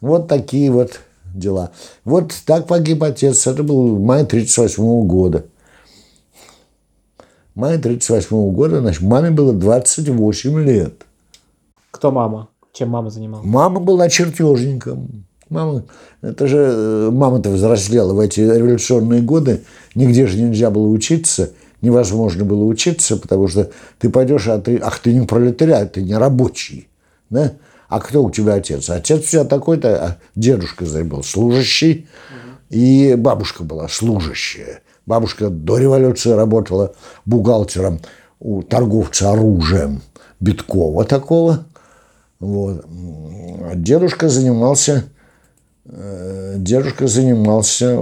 [0.01, 0.99] Вот такие вот
[1.33, 1.71] дела.
[2.05, 3.47] Вот так погиб отец.
[3.47, 5.45] Это был май 38 -го года.
[7.55, 11.05] Май 38 -го года, значит, маме было 28 лет.
[11.91, 12.47] Кто мама?
[12.71, 13.45] Чем мама занималась?
[13.45, 15.25] Мама была чертежником.
[15.49, 15.83] Мама,
[16.21, 19.63] это же э, мама-то взрослела в эти революционные годы.
[19.95, 21.51] Нигде же нельзя было учиться.
[21.81, 26.15] Невозможно было учиться, потому что ты пойдешь, а ты, ах, ты не пролетариат, ты не
[26.15, 26.89] рабочий.
[27.29, 27.53] Да?
[27.87, 28.89] А кто у тебя отец?
[28.89, 32.07] Отец у тебя такой-то, а дедушка был служащий,
[32.69, 34.81] и бабушка была служащая.
[35.07, 36.93] Бабушка до революции работала
[37.25, 37.99] бухгалтером
[38.39, 40.01] у торговца оружием
[40.39, 41.65] Биткова такого.
[42.39, 42.85] Вот.
[43.63, 45.05] А дедушка занимался,
[45.89, 47.97] дедушка занимался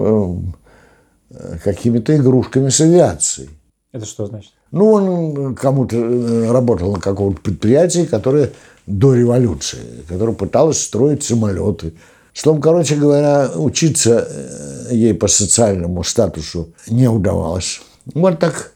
[1.29, 3.49] э, какими-то игрушками с авиацией.
[3.91, 4.51] Это что значит?
[4.71, 8.51] Ну, он кому-то э, работал на каком-то предприятии, которое
[8.85, 11.93] до революции, которая пыталась строить самолеты.
[12.33, 17.81] Словом, короче говоря, учиться э, ей по социальному статусу не удавалось.
[18.13, 18.73] Вот так.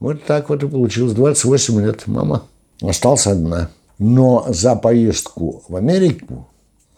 [0.00, 1.12] Вот так вот и получилось.
[1.12, 2.42] 28 лет мама
[2.82, 3.70] осталась одна.
[3.98, 6.48] Но за поездку в Америку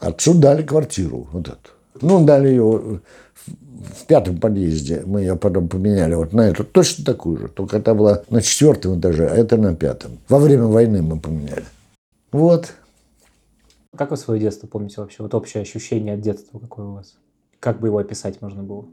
[0.05, 1.29] отцу дали квартиру.
[1.33, 1.71] Вот эту.
[2.01, 3.01] Ну, дали ее
[3.85, 5.03] в пятом подъезде.
[5.07, 6.65] Мы ее потом поменяли вот на эту.
[6.65, 7.49] Точно такую же.
[7.49, 10.19] Только это была на четвертом этаже, а это на пятом.
[10.29, 11.65] Во время войны мы поменяли.
[12.33, 12.73] Вот.
[13.97, 15.23] Как вы свое детство помните вообще?
[15.23, 17.15] Вот общее ощущение от детства какое у вас?
[17.61, 18.87] Как бы его описать можно было?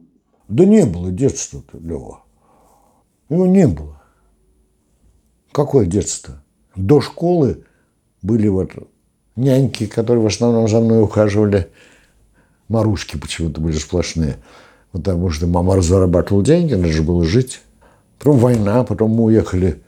[0.47, 2.23] Да не было детства-то, Лева.
[3.29, 4.01] Его не было.
[5.51, 6.43] Какое детство?
[6.75, 7.65] До школы
[8.21, 8.71] были вот
[9.35, 11.67] няньки, которые в основном за мной ухаживали.
[12.67, 14.37] Марушки почему-то были сплошные.
[14.91, 17.61] Потому что мама зарабатывала деньги, надо же было жить.
[18.19, 19.81] Потом война, потом мы уехали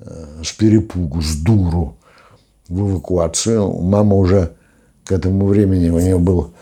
[0.00, 1.96] э, с перепугу, с дуру
[2.68, 3.72] в эвакуацию.
[3.72, 4.52] Мама уже
[5.04, 6.52] к этому времени, у нее был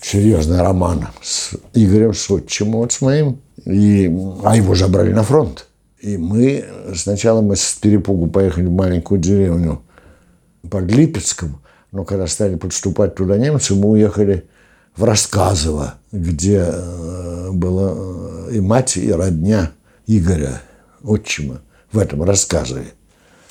[0.00, 4.06] серьезный роман с Игорем Сотчим, вот с моим, и,
[4.44, 5.66] а его забрали на фронт.
[6.00, 6.64] И мы,
[6.94, 9.82] сначала мы с перепугу поехали в маленькую деревню
[10.68, 11.60] под Липецком,
[11.92, 14.48] но когда стали подступать туда немцы, мы уехали
[14.96, 19.72] в Рассказово, где э, была э, и мать, и родня
[20.06, 20.62] Игоря,
[21.02, 21.60] отчима,
[21.92, 22.86] в этом Рассказове,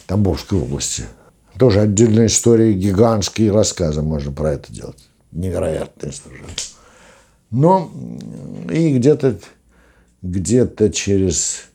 [0.08, 1.04] Тамбовской области–
[1.60, 5.10] тоже отдельная история, гигантские рассказы можно про это делать.
[5.34, 6.50] Невероятные совершенно.
[7.52, 7.92] Но
[8.72, 9.38] и где-то
[10.22, 11.66] где через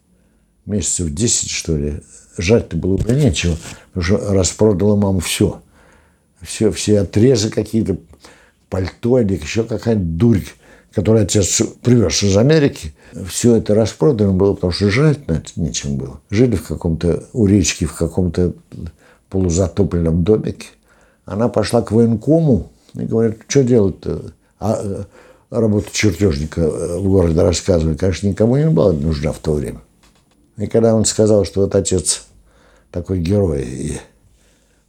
[0.64, 2.00] месяцев 10, что ли,
[2.38, 3.57] жать-то было уже нечего,
[3.92, 5.61] потому что распродала мама все.
[6.44, 7.96] Все, все отрезы какие-то,
[8.68, 10.44] пальто или еще какая-то дурь,
[10.92, 12.94] которую отец привез из Америки.
[13.28, 16.20] Все это распродано было, потому что жать на это нечем было.
[16.30, 18.52] Жили в каком-то, у речки, в каком-то
[19.30, 20.68] полузатопленном домике.
[21.24, 24.33] Она пошла к военкому и говорит, что делать-то?
[24.61, 25.04] А э,
[25.50, 29.80] работа чертежника э, в городе рассказывали, конечно, никому не была нужна в то время.
[30.57, 32.26] И когда он сказал, что вот отец
[32.90, 33.98] такой герой и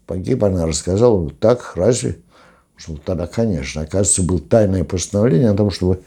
[0.06, 2.20] погиб, она рассказала, так, разве?
[2.76, 6.00] Что тогда, конечно, оказывается, было тайное постановление о том, чтобы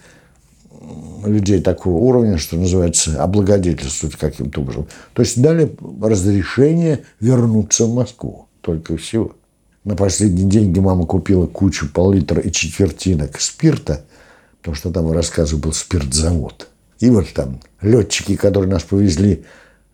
[1.24, 4.86] людей такого уровня, что называется, облагодетельствовать каким-то образом.
[5.14, 9.32] То есть дали разрешение вернуться в Москву, только всего.
[9.84, 14.04] На последние деньги мама купила кучу пол-литра и четвертинок спирта,
[14.58, 16.68] потому что там, в рассказе, был спиртзавод.
[17.00, 19.44] И вот там летчики, которые нас повезли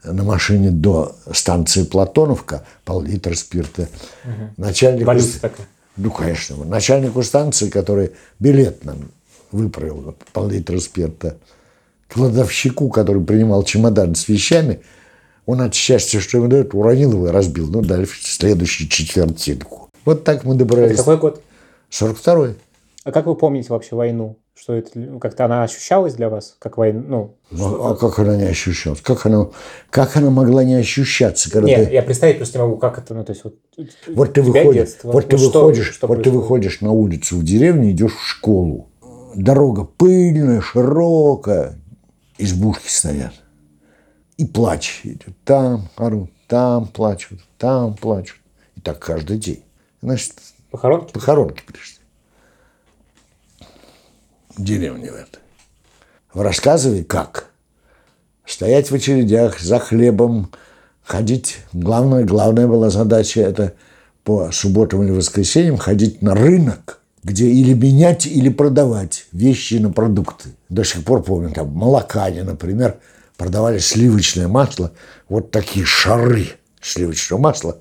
[0.04, 3.88] на машине до станции Платоновка, пол-литра спирта.
[4.24, 4.50] Угу.
[4.56, 5.06] Начальник...
[5.06, 5.66] Валюта такая.
[5.96, 6.56] Ну, конечно.
[6.64, 9.10] Начальнику станции, который билет нам
[9.52, 11.36] выправил пол-литра спирта.
[12.08, 14.80] Кладовщику, который принимал чемодан с вещами,
[15.46, 17.68] он от счастья, что ему дают, уронил его и разбил.
[17.68, 19.90] Ну, дали следующую четвертинку.
[20.04, 20.94] Вот так мы добрались.
[20.94, 21.42] Это какой год?
[21.90, 22.56] 42-й.
[23.04, 24.38] А как вы помните вообще войну?
[24.64, 27.03] Что это как-то она ощущалась для вас как война?
[27.07, 29.03] Ну, ну а как она не ощущалась?
[29.03, 29.48] Как она,
[29.90, 31.50] как она могла не ощущаться?
[31.50, 31.94] Когда Нет, ты...
[31.94, 33.57] я представить просто не могу, как это, ну то есть вот.
[34.09, 37.44] Вот ты выходишь, вот ну, ты что, выходишь, что вот ты выходишь на улицу в
[37.44, 38.88] деревню, идешь в школу
[39.35, 41.79] дорога пыльная, широкая,
[42.38, 43.35] избушки стоят.
[44.37, 45.37] И плач идет.
[45.44, 48.38] Там орут, там плачут, там плачут.
[48.77, 49.62] И так каждый день.
[50.00, 50.33] Значит,
[50.70, 51.12] похоронки?
[51.12, 52.03] Похоронки пришли.
[54.56, 55.38] Деревня в это.
[56.32, 57.50] Рассказывай, как.
[58.46, 60.50] Стоять в очередях за хлебом,
[61.02, 61.58] ходить.
[61.72, 63.74] Главное, главная была задача это
[64.22, 70.50] по субботам или воскресеньям ходить на рынок, где или менять, или продавать вещи на продукты.
[70.68, 72.98] До сих пор помню, там в Молокане, например,
[73.36, 74.92] продавали сливочное масло,
[75.28, 76.48] вот такие шары
[76.80, 77.78] сливочного масла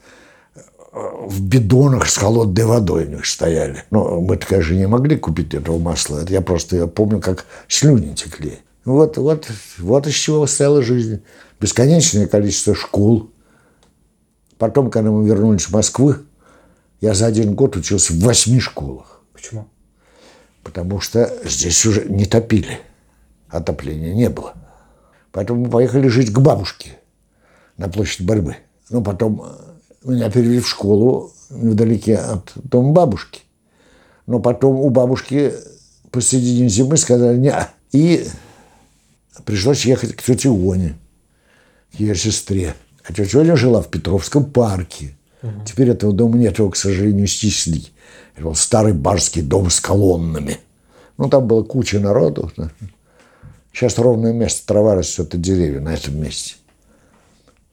[0.93, 3.83] в бидонах с холодной водой у них стояли.
[3.89, 6.19] Но мы-то, конечно, не могли купить этого масла.
[6.19, 8.59] Это я просто я помню, как слюни текли.
[8.85, 11.23] Вот, вот, вот из чего состояла жизнь.
[11.59, 13.31] Бесконечное количество школ.
[14.57, 16.15] Потом, когда мы вернулись в Москву,
[17.01, 19.21] я за один год учился в восьми школах.
[19.33, 19.67] Почему?
[20.63, 22.79] Потому что здесь уже не топили.
[23.49, 24.53] Отопления не было.
[25.31, 26.99] Поэтому мы поехали жить к бабушке
[27.77, 28.57] на площадь борьбы.
[28.89, 29.72] Ну, потом э,
[30.11, 33.41] меня перевели в школу вдалеке от дома бабушки.
[34.25, 35.53] Но потом у бабушки
[36.11, 37.53] посредине зимы сказали «не».
[37.91, 38.25] И
[39.45, 40.95] пришлось ехать к тете Оне,
[41.95, 42.75] к ее сестре.
[43.03, 45.15] А тетя Оля жила в Петровском парке.
[45.41, 45.65] Угу.
[45.65, 47.87] Теперь этого дома нет, его, к сожалению, снесли.
[48.35, 50.59] Это был старый барский дом с колоннами.
[51.17, 52.51] Ну, там была куча народу.
[53.71, 56.55] Сейчас ровное место, трава растет и деревья на этом месте.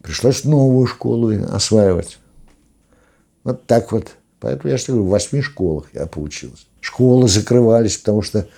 [0.03, 2.19] Пришлось новую школу осваивать.
[3.45, 4.09] Вот так вот.
[4.41, 6.65] Поэтому я что говорю, в восьми школах я поучился.
[6.81, 8.49] Школы закрывались, потому что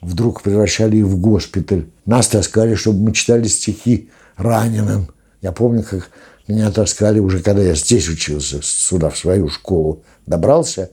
[0.00, 1.86] вдруг превращали их в госпиталь.
[2.06, 5.08] Нас таскали, чтобы мы читали стихи раненым.
[5.40, 6.10] Я помню, как
[6.46, 10.90] меня таскали уже, когда я здесь учился, сюда, в свою школу добрался.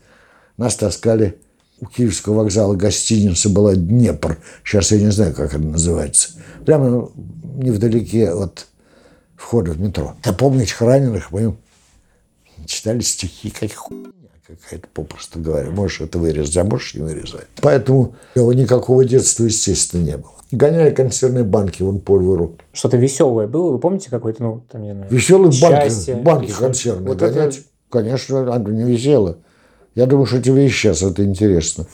[0.57, 1.37] Нас таскали
[1.79, 4.37] у Киевского вокзала гостиница была «Днепр».
[4.63, 6.31] Сейчас я не знаю, как она называется.
[6.65, 7.09] Прямо
[7.55, 8.67] невдалеке от
[9.39, 10.15] входа в метро.
[10.25, 11.55] Я помню этих раненых, мы
[12.65, 14.11] читали стихи, как хуйня
[14.45, 15.69] какая-то, попросту говоря.
[15.69, 17.47] Можешь это вырезать, а можешь не вырезать.
[17.61, 20.33] Поэтому его никакого детства, естественно, не было.
[20.51, 22.57] Гоняли консервные банки вон по Львыру.
[22.73, 23.71] Что-то веселое было?
[23.71, 27.57] Вы помните какой-то, ну, там, не знаю, Веселые банки, банки консервные вот гонять?
[27.57, 27.65] Это...
[27.89, 29.37] Конечно, Андрей, не весело.
[29.95, 31.85] Я думаю, что тебе и сейчас это интересно.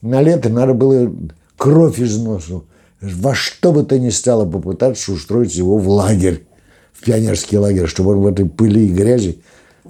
[0.00, 1.12] На лето надо было
[1.56, 2.66] кровь из носу.
[3.02, 6.46] Во что бы то ни стало попытаться устроить его в лагерь,
[6.92, 9.42] в пионерский лагерь, чтобы он в этой пыли и грязи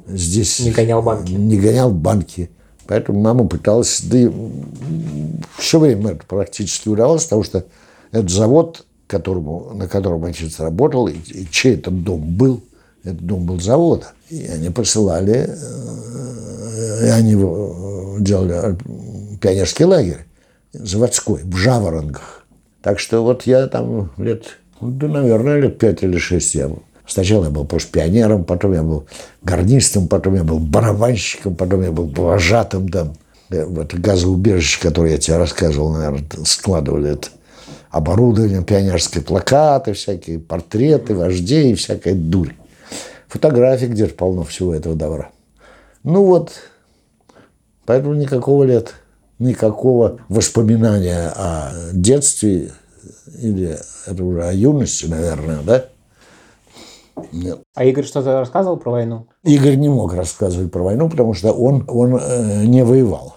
[0.09, 0.61] здесь...
[0.61, 1.33] Не гонял банки.
[1.33, 2.51] Не гонял банки.
[2.87, 4.31] Поэтому мама пыталась, да и
[5.59, 7.65] все время это практически удавалось, потому что
[8.11, 12.63] этот завод, которому, на котором отец работал, и, и чей этот дом был,
[13.05, 14.13] этот дом был завода.
[14.31, 17.35] И они посылали, э, и они
[18.21, 18.77] делали
[19.39, 20.27] пионерский лагерь
[20.73, 22.42] заводской в Жаворонках.
[22.83, 26.71] Так что вот я там лет, да, наверное, лет пять или шесть я.
[27.07, 29.07] Сначала я был просто пионером, потом я был
[29.43, 33.15] гарнистом, потом я был барабанщиком, потом я был вожатым там.
[33.51, 37.29] Это газоубежище, которое я тебе рассказывал, наверное, складывали это
[37.91, 42.55] оборудование пионерские плакаты, всякие портреты вождей, всякая дурь.
[43.29, 45.31] Фотографий где-то полно всего этого добра.
[46.03, 46.53] Ну вот,
[47.85, 48.95] поэтому никакого лет,
[49.43, 52.73] никакого воспоминания о детстве
[53.41, 53.77] или
[54.07, 55.85] это уже о юности, наверное, да,
[57.33, 57.61] нет.
[57.75, 59.27] А Игорь что-то рассказывал про войну?
[59.45, 63.37] Игорь не мог рассказывать про войну, потому что он, он э, не воевал.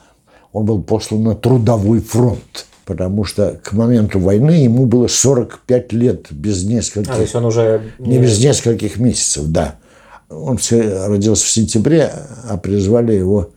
[0.53, 2.65] Он был послан на трудовой фронт.
[2.85, 7.11] Потому что к моменту войны ему было 45 лет без нескольких...
[7.11, 7.81] А, то есть он уже...
[7.97, 9.75] Не без нескольких месяцев, да.
[10.29, 12.11] Он все, родился в сентябре,
[12.47, 13.49] а призвали его,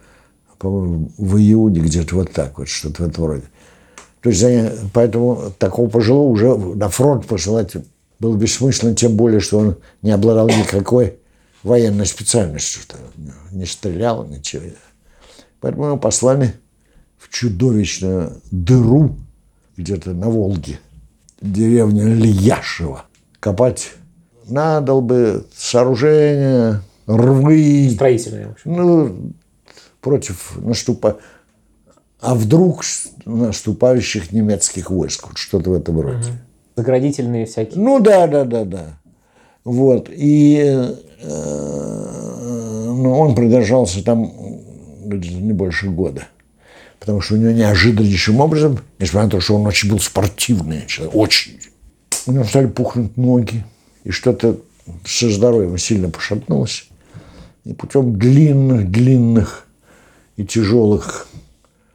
[0.59, 3.45] по-моему, в июне, где-то вот так вот, что-то в этом роде.
[4.21, 4.45] То есть
[4.93, 7.77] поэтому такого пожилого уже на фронт посылать
[8.19, 11.19] был бессмыслен, тем более, что он не обладал никакой
[11.63, 12.97] военной специальностью, что
[13.53, 14.65] не стрелял, ничего.
[15.61, 16.55] Поэтому его послали
[17.17, 19.17] в чудовищную дыру
[19.77, 20.81] где-то на Волге,
[21.41, 23.05] деревня Льяшево,
[23.39, 23.93] копать
[24.49, 27.91] надолбы, сооружения, рвы.
[27.95, 28.73] Строительные, в общем.
[28.73, 29.33] Ну,
[30.09, 31.19] против наступа...
[32.21, 32.83] А вдруг
[33.25, 36.31] наступающих немецких войск, вот что-то в этом роде.
[36.31, 36.39] Угу
[36.79, 37.83] заградительные всякие.
[37.83, 38.87] Ну да, да, да, да.
[39.65, 40.09] Вот.
[40.13, 40.95] И э,
[42.87, 44.33] ну, он продержался там
[45.05, 46.29] не больше года.
[47.01, 51.17] Потому что у него неожиданнейшим образом, несмотря на то, что он очень был спортивный человек,
[51.17, 51.59] очень,
[52.27, 53.65] у него стали пухнуть ноги,
[54.05, 54.61] и что-то
[55.05, 56.87] со здоровьем сильно пошатнулось.
[57.65, 59.67] И путем длинных-длинных
[60.39, 61.29] и тяжелых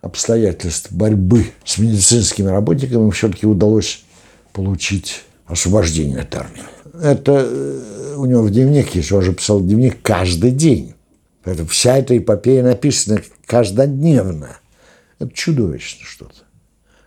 [0.02, 4.04] обстоятельств борьбы с медицинскими работниками все-таки удалось
[4.52, 6.62] получить освобождение от армии.
[7.02, 10.94] Это э, у него в дневнике, он же писал дневник каждый день.
[11.44, 14.58] Поэтому вся эта эпопея написана каждодневно.
[15.20, 16.44] Это чудовищно что-то.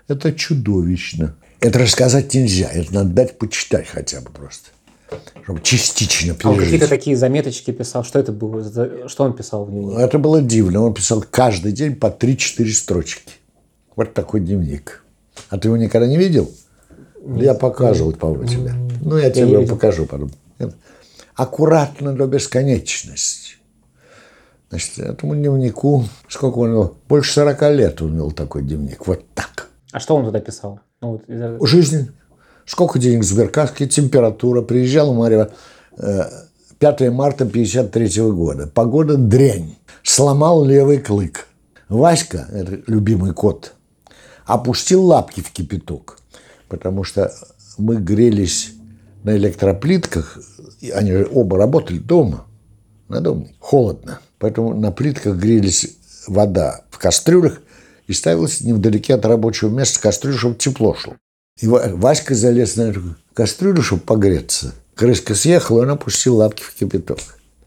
[0.08, 1.36] Это чудовищно.
[1.60, 4.70] Это рассказать нельзя, это надо дать почитать хотя бы просто.
[5.44, 6.72] Чтобы частично А он пережить.
[6.72, 8.02] какие-то такие заметочки писал.
[8.04, 9.08] Что это было?
[9.08, 10.02] Что он писал в дневнике?
[10.02, 10.82] Это было дивно.
[10.82, 13.32] Он писал каждый день по 3-4 строчки.
[13.94, 15.04] Вот такой дневник.
[15.50, 16.50] А ты его никогда не видел?
[17.36, 18.72] Я показывал, по-моему, тебе.
[19.02, 19.74] Ну, я тебе не его видел.
[19.76, 20.30] покажу потом.
[21.34, 23.56] Аккуратно до бесконечности.
[24.70, 26.96] Значит, этому дневнику, сколько он вел?
[27.08, 29.06] Больше 40 лет он вел такой дневник.
[29.06, 29.68] Вот так.
[29.92, 30.80] А что он туда писал?
[31.00, 32.10] Ну, вот из- Жизнь.
[32.66, 34.60] Сколько денег в сберкаске, температура.
[34.60, 35.52] Приезжал в Марьево
[35.96, 36.22] э,
[36.78, 38.66] 5 марта 53 года.
[38.66, 39.76] Погода дрянь.
[40.02, 41.46] Сломал левый клык.
[41.88, 43.74] Васька, это любимый кот,
[44.44, 46.18] опустил лапки в кипяток,
[46.68, 47.32] потому что
[47.78, 48.72] мы грелись
[49.22, 50.38] на электроплитках,
[50.94, 52.46] они оба работали дома,
[53.08, 54.20] на доме, холодно.
[54.38, 57.60] Поэтому на плитках грелись вода в кастрюлях
[58.08, 61.14] и ставилась невдалеке от рабочего места кастрюля, чтобы тепло шло.
[61.60, 64.72] И Ва- Васька залез на эту кастрюлю, чтобы погреться.
[64.94, 67.18] Крышка съехала, он опустил лапки в кипяток.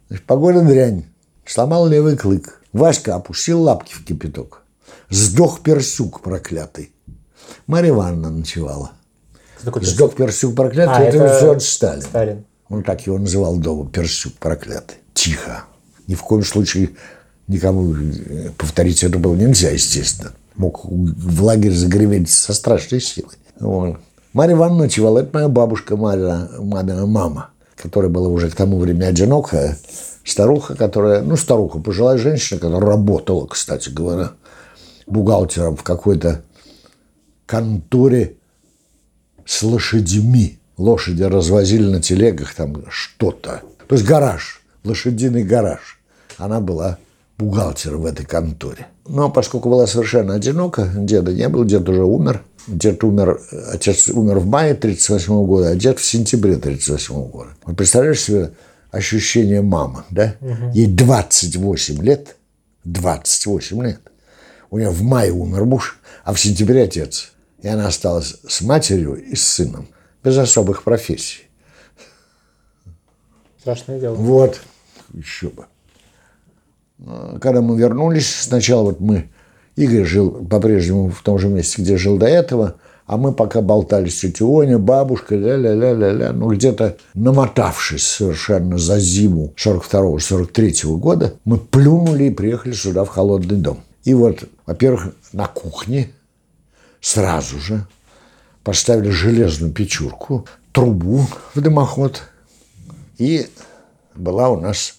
[0.10, 1.04] Значит, погода дрянь.
[1.46, 2.62] Сломал левый клык.
[2.72, 4.62] Васька опустил лапки в кипяток.
[5.10, 6.92] Сдох персюк проклятый.
[7.66, 8.92] Марья Ивановна ночевала.
[9.64, 12.02] Сдох персюк проклятый, А, это, это Джордж Сталин.
[12.04, 12.46] Сталин.
[12.70, 14.98] Он так его называл дома, персюк проклятый.
[15.16, 15.64] Тихо.
[16.06, 16.92] Ни в коем случае
[17.48, 20.32] никому э, повторить это было нельзя, естественно.
[20.56, 23.34] Мог в лагерь загреметь со страшной силой.
[23.60, 23.98] Вот.
[24.34, 25.20] Марья Ивановна ночевала.
[25.20, 29.78] Это моя бабушка, Марья, мамина мама, которая была уже к тому времени одинокая.
[30.24, 34.32] Старуха, которая, ну, старуха, пожилая женщина, которая работала, кстати говоря,
[35.08, 36.44] бухгалтером в какой-то
[37.46, 38.36] конторе
[39.46, 40.60] с лошадьми.
[40.78, 43.64] Лошади развозили на телегах там что-то.
[43.88, 46.00] То есть гараж, лошадиный гараж.
[46.38, 47.00] Она была
[47.40, 48.88] бухгалтером в этой конторе.
[49.08, 52.44] Но поскольку была совершенно одинока, деда не было, дед уже умер.
[52.68, 57.50] Дед умер, отец умер в мае 1938 года, а дед в сентябре 1938 года.
[57.66, 58.52] Вот представляешь себе
[58.92, 60.36] ощущение мамы, да?
[60.74, 62.36] Ей 28 лет,
[62.84, 64.02] 28 лет.
[64.70, 67.32] У нее в мае умер муж, а в сентябре отец.
[67.62, 69.88] И она осталась с матерью и с сыном,
[70.24, 71.50] без особых профессий.
[73.60, 74.16] Страшное дело.
[74.16, 74.62] Вот,
[75.14, 75.66] еще бы.
[77.06, 79.30] А, Когда мы вернулись, сначала вот мы,
[79.76, 84.08] Игорь жил по-прежнему в том же месте, где жил до этого, а мы пока болтали
[84.08, 92.26] с тетей Оня, бабушкой, ля-ля-ля-ля-ля, ну где-то намотавшись совершенно за зиму 42-43 года, мы плюнули
[92.26, 93.80] и приехали сюда, в холодный дом.
[94.04, 96.12] И вот, во-первых, на кухне
[97.02, 97.86] сразу же
[98.64, 102.22] поставили железную печурку, трубу в дымоход,
[103.18, 103.48] и
[104.14, 104.96] была у нас,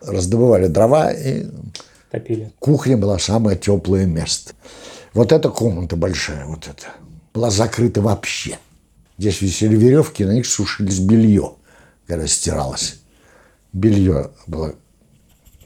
[0.00, 1.46] раздобывали дрова, и
[2.10, 2.52] Топили.
[2.58, 4.54] кухня была самое теплое место.
[5.12, 6.86] Вот эта комната большая, вот эта,
[7.34, 8.58] была закрыта вообще.
[9.18, 11.54] Здесь висели веревки, на них сушились белье,
[12.06, 13.00] когда стиралось.
[13.72, 14.74] Белье было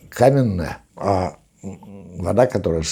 [0.08, 2.84] каменное, а вода, которая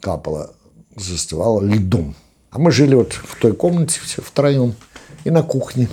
[0.00, 0.54] капала,
[0.96, 2.14] застывала льдом.
[2.50, 4.74] А мы жили вот в той комнате все втроем
[5.24, 5.88] и на кухне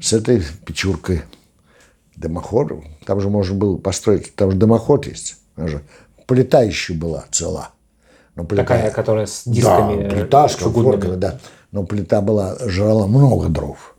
[0.00, 1.22] с этой печуркой
[2.16, 2.84] дымоходом.
[3.04, 5.36] Там же можно было построить, там же дымоход есть.
[5.54, 5.82] Там же
[6.26, 7.70] плита еще была цела.
[8.34, 11.38] Но плита, Такая, которая с дисками да, плита с комфорками, да.
[11.72, 13.94] Но плита была, жрала много дров.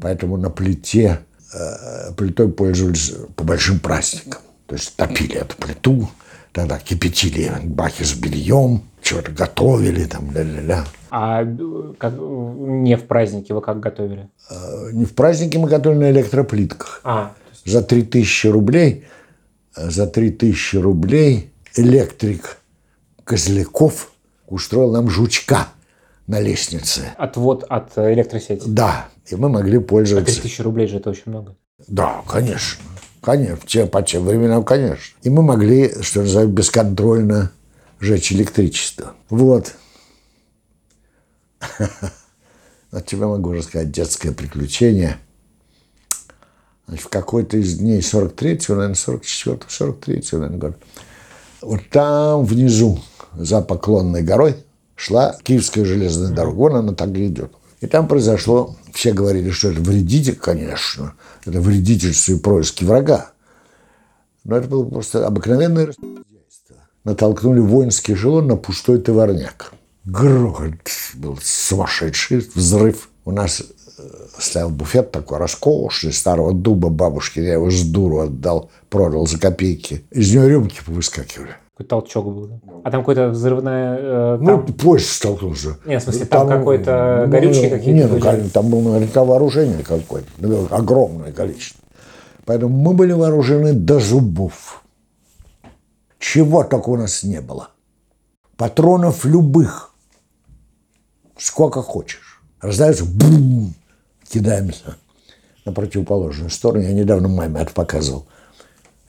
[0.00, 1.20] Поэтому на плите,
[1.52, 4.42] э, плитой пользовались по большим праздникам.
[4.66, 6.08] То есть топили эту плиту,
[6.52, 10.84] тогда кипятили баки с бельем, что-то готовили там, ля-ля-ля.
[11.10, 11.44] А
[11.98, 14.28] как, не в празднике вы как готовили?
[14.50, 17.00] Э, Не в празднике мы готовили на электроплитках.
[17.04, 17.32] А,
[17.64, 19.04] за 3000 рублей,
[19.76, 22.58] за 3000 рублей электрик
[23.24, 24.12] Козляков
[24.46, 25.68] устроил нам жучка
[26.26, 27.14] на лестнице.
[27.16, 28.62] отвод от э, электросети.
[28.66, 30.40] Да, и мы могли пользоваться.
[30.40, 31.56] 3000 рублей же это очень много.
[31.88, 32.82] Да, конечно.
[33.20, 35.16] Конечно, те, по тем временам, конечно.
[35.22, 37.50] И мы могли, что называется, бесконтрольно
[37.98, 39.14] жечь электричество.
[39.30, 39.74] Вот.
[42.90, 45.16] От тебя могу рассказать детское приключение.
[46.86, 50.76] Значит, в какой-то из дней 43-го, наверное, 44-го, 43-го, наверное, год.
[51.62, 53.00] Вот там внизу,
[53.34, 54.56] за Поклонной горой,
[54.96, 56.56] шла Киевская железная дорога.
[56.56, 57.52] Вон она так и идет.
[57.80, 61.14] И там произошло, все говорили, что это вредитель, конечно,
[61.44, 63.32] это вредительство и происки врага.
[64.44, 66.76] Но это было просто обыкновенное распорядительство.
[67.04, 69.72] Натолкнули воинский эшелон на пустой товарняк.
[70.04, 70.74] Грохот
[71.14, 73.08] был сумасшедший, взрыв.
[73.24, 73.62] У нас
[74.38, 77.40] стоял буфет такой роскошный, старого дуба бабушки.
[77.40, 80.04] Я его с дуру отдал, продал за копейки.
[80.10, 81.50] Из него рюмки повыскакивали.
[81.76, 82.46] Какой толчок был.
[82.46, 82.60] да?
[82.84, 83.98] А там какой-то взрывная...
[84.00, 85.76] э, Ну, там- поезд столкнулся.
[85.84, 88.22] Нет, в смысле, там какой-то ну, горючие какие-то Нет, ну, были?
[88.22, 90.28] конечно, там было наверняка вооружение какое-то.
[90.38, 91.80] ну, Огромное количество.
[92.44, 94.82] Поэтому мы были вооружены до зубов.
[96.20, 97.70] Чего только у нас не было.
[98.56, 99.92] Патронов любых.
[101.36, 102.40] Сколько хочешь.
[102.60, 103.74] Раздается бум,
[104.28, 104.96] кидаемся
[105.64, 106.82] на противоположную сторону.
[106.82, 108.26] Я недавно маме это показывал.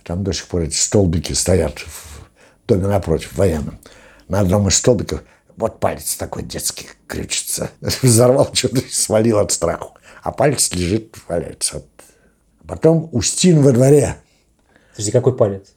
[0.03, 2.27] Там до сих пор эти столбики стоят в
[2.67, 3.79] доме напротив, военном.
[4.27, 5.23] На одном из столбиков
[5.57, 7.71] вот палец такой детский крючится.
[8.01, 9.95] Взорвал что-то и свалил от страху.
[10.23, 11.83] А палец лежит, валяется.
[12.67, 14.17] Потом Устин во дворе.
[14.91, 15.73] Подожди, какой палец?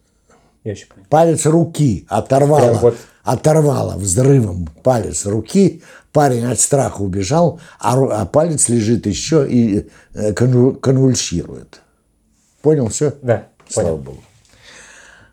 [0.65, 1.07] Я еще понял.
[1.09, 2.69] Палец руки оторвало.
[2.69, 2.97] Прям вот.
[3.29, 5.83] Оторвало взрывом палец руки.
[6.13, 11.83] Парень от страха убежал, а, а палец лежит еще и э, конву- конвульсирует.
[12.63, 13.15] Понял все?
[13.21, 14.03] Да, Слава понял.
[14.03, 14.25] Богу.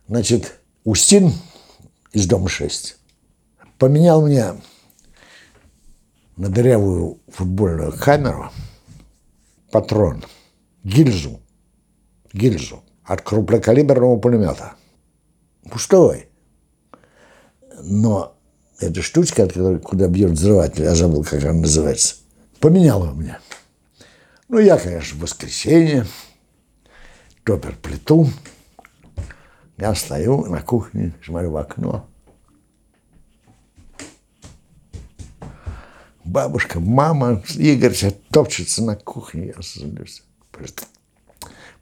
[0.10, 1.32] Значит, Устин
[2.12, 2.98] из дома 6
[3.78, 4.56] поменял мне
[6.36, 8.52] на дырявую футбольную камеру
[9.72, 10.26] патрон,
[10.84, 11.40] гильзу,
[12.34, 14.74] гильзу от крупнокалиберного пулемета.
[15.72, 16.28] Пустой.
[17.82, 18.36] Но
[18.80, 22.16] эта штучка, от которой, куда бьет взрыватель, я забыл, как она называется,
[22.60, 23.40] поменяла меня.
[24.48, 26.06] Ну, я, конечно, в воскресенье,
[27.44, 28.28] топер плиту,
[29.78, 32.08] я стою на кухне, смотрю в окно.
[36.24, 37.96] Бабушка, мама, Игорь
[38.32, 39.54] топчется на кухне.
[39.56, 40.24] Я злюсь.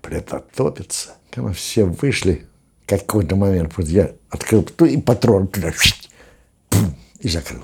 [0.01, 1.15] Плита- топится.
[1.31, 2.45] Когда все вышли,
[2.97, 5.71] какой-то момент, вот я открыл плиту и патрон туда,
[6.69, 7.63] пум, и закрыл.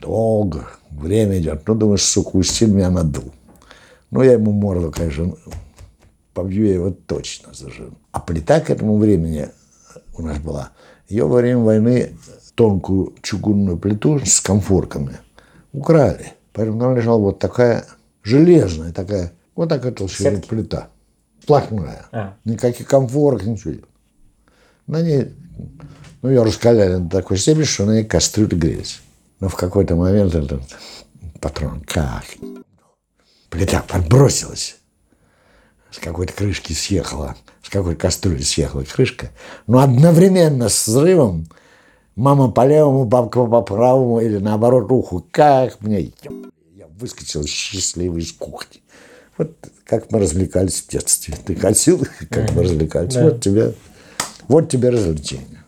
[0.00, 1.66] Долго, время идет.
[1.66, 3.32] Ну, думаешь, сука, Устин меня надул.
[4.10, 5.34] Ну, я ему морду, конечно,
[6.34, 7.94] побью я его точно заживу.
[8.10, 9.48] А плита к этому времени
[10.16, 10.70] у нас была.
[11.08, 12.16] Ее во время войны
[12.54, 15.18] тонкую чугунную плиту с комфорками
[15.72, 16.32] украли.
[16.52, 17.86] Поэтому там лежала вот такая
[18.22, 20.48] железная, такая, вот такая толщина Сетки?
[20.48, 20.88] плита.
[21.46, 22.06] Плотная.
[22.12, 22.34] А.
[22.44, 23.84] Никаких комфорок, ничего.
[24.92, 25.34] На ней,
[26.20, 29.00] ну, ее раскаляли до такой степени, что на ней кастрюли грелись.
[29.40, 30.60] Но в какой-то момент этот
[31.40, 32.24] патрон, как?
[33.48, 34.76] Плита подбросилась
[35.90, 39.30] с какой-то крышки съехала, с какой кастрюли съехала крышка.
[39.66, 41.46] Но одновременно с взрывом
[42.14, 45.26] мама по левому, бабка по правому или наоборот уху.
[45.30, 46.12] Как мне...
[46.76, 48.82] Я выскочил счастливый из кухни.
[49.38, 51.34] Вот как мы развлекались в детстве.
[51.46, 53.14] Ты хотел, как мы развлекались.
[53.14, 53.24] Да.
[53.24, 53.72] Вот тебе,
[54.52, 55.64] вот тебе развлечение.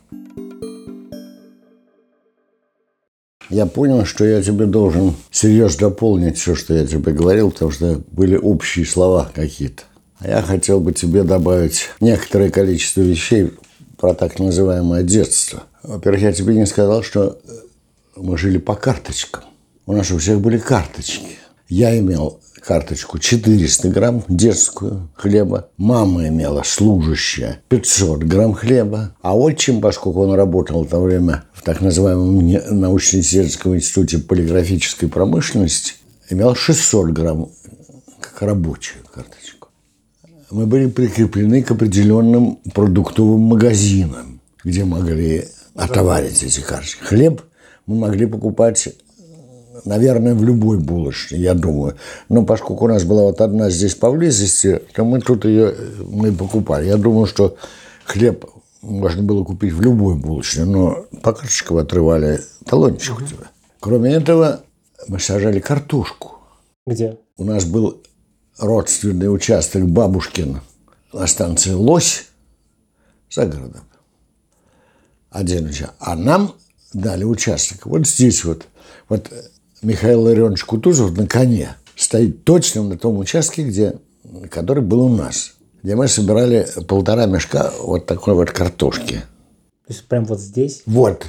[3.49, 8.03] Я понял, что я тебе должен серьезно дополнить все, что я тебе говорил, потому что
[8.11, 9.85] были общие слова какие-то.
[10.18, 13.55] А я хотел бы тебе добавить некоторое количество вещей
[13.97, 15.62] про так называемое детство.
[15.82, 17.53] Во-первых, я тебе не сказал, что э,
[18.16, 19.45] мы жили по карточкам.
[19.87, 21.39] У нас у всех были карточки.
[21.70, 25.69] Я имел карточку 400 грамм детскую хлеба.
[25.77, 29.15] Мама имела служащая 500 грамм хлеба.
[29.23, 32.39] А отчим, поскольку он работал в то время в так называемом
[32.71, 35.95] научно-исследовательском институте полиграфической промышленности,
[36.31, 37.51] имел 600 грамм
[38.21, 39.69] как рабочую карточку.
[40.51, 45.45] Мы были прикреплены к определенным продуктовым магазинам, где могли
[45.75, 47.03] отоварить эти карточки.
[47.03, 47.43] Хлеб
[47.87, 48.89] мы могли покупать
[49.85, 51.97] наверное, в любой булочной, я думаю.
[52.29, 55.75] Но поскольку у нас была вот одна здесь поблизости, то мы тут ее
[56.07, 56.87] мы покупали.
[56.87, 57.57] Я думаю, что
[58.05, 58.47] хлеб
[58.83, 63.51] можно было купить в любой булочной, но по карточкам отрывали талончик у тебя.
[63.81, 64.61] Кроме этого,
[65.09, 66.39] мы сажали картошку.
[66.87, 67.18] Где?
[67.37, 68.03] У нас был
[68.59, 70.61] родственный участок бабушкин
[71.12, 72.27] на станции Лось
[73.31, 73.83] за городом.
[75.31, 75.97] Один участок.
[75.99, 76.55] А нам
[76.93, 78.66] дали участок вот здесь вот.
[79.09, 79.31] Вот
[79.85, 83.95] Михаил Ларионович Кутузов на коне стоит точно на том участке, где,
[84.51, 85.53] который был у нас.
[85.82, 89.16] Где мы собирали полтора мешка вот такой вот картошки.
[89.87, 90.82] То есть прям вот здесь?
[90.87, 91.26] Вот,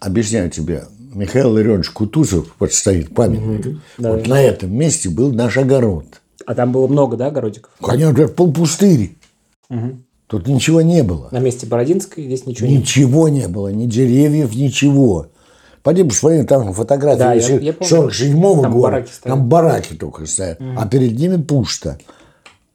[0.00, 0.84] объясняю тебе,
[1.14, 4.14] Михаил Ларионович Кутузов, вот стоит памятник, Да.
[4.14, 6.06] вот на этом месте был наш огород.
[6.44, 7.70] А там было много, да, огородиков?
[7.80, 9.16] Конечно, полпустыри.
[10.26, 11.28] Тут ничего не было.
[11.30, 12.80] На месте Бородинской здесь ничего нет.
[12.80, 15.28] Ничего не было, ни деревьев, ничего.
[15.82, 17.88] Пойди посмотри, там фотографии Да, я- я помню.
[17.88, 18.82] 47 Там года.
[18.82, 19.22] бараки стоят.
[19.38, 21.98] там бараки только стоят, а перед ними пусто.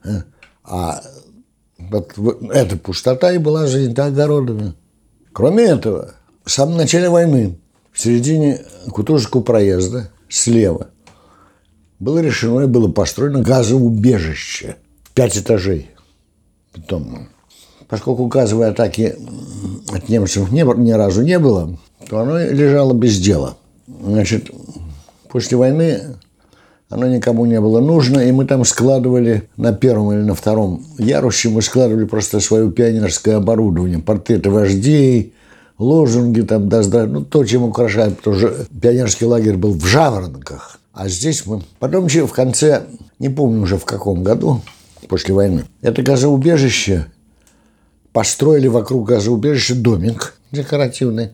[0.03, 0.23] Э,
[0.69, 1.01] А
[1.79, 2.15] вот,
[2.51, 4.73] эта пустота и была занята огородами.
[5.31, 7.57] Кроме этого, в самом начале войны,
[7.93, 8.59] в середине
[8.91, 10.87] Кутузовского проезда, слева,
[11.99, 14.75] было решено и было построено газоубежище.
[15.13, 15.91] Пять этажей.
[16.75, 17.29] Бетонное.
[17.87, 19.15] Поскольку газовой атаки
[19.93, 21.77] от немцев не, ни разу не было,
[22.09, 23.57] то оно лежало без дела.
[23.87, 24.51] Значит,
[25.29, 26.01] после войны
[26.89, 31.49] оно никому не было нужно, и мы там складывали на первом или на втором ярусе,
[31.49, 35.33] мы складывали просто свое пионерское оборудование, портреты вождей,
[35.77, 40.79] лозунги там, да, да, ну, то, чем украшают, потому что пионерский лагерь был в Жаворонках,
[40.93, 41.61] а здесь мы...
[41.79, 42.83] Потом в конце,
[43.19, 44.61] не помню уже в каком году,
[45.09, 47.07] после войны, это газоубежище,
[48.17, 51.33] построили вокруг газоубежища домик декоративный,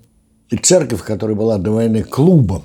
[0.49, 2.63] и церковь, которая была до войны клубом,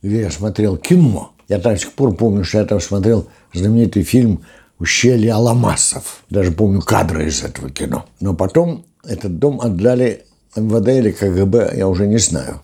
[0.00, 4.42] где я смотрел кино– я до сих пор помню, что я там смотрел знаменитый фильм
[4.78, 6.24] «Ущелье Аламасов».
[6.30, 8.06] Даже помню кадры из этого кино.
[8.20, 10.24] Но потом этот дом отдали
[10.56, 12.62] МВД или КГБ, я уже не знаю.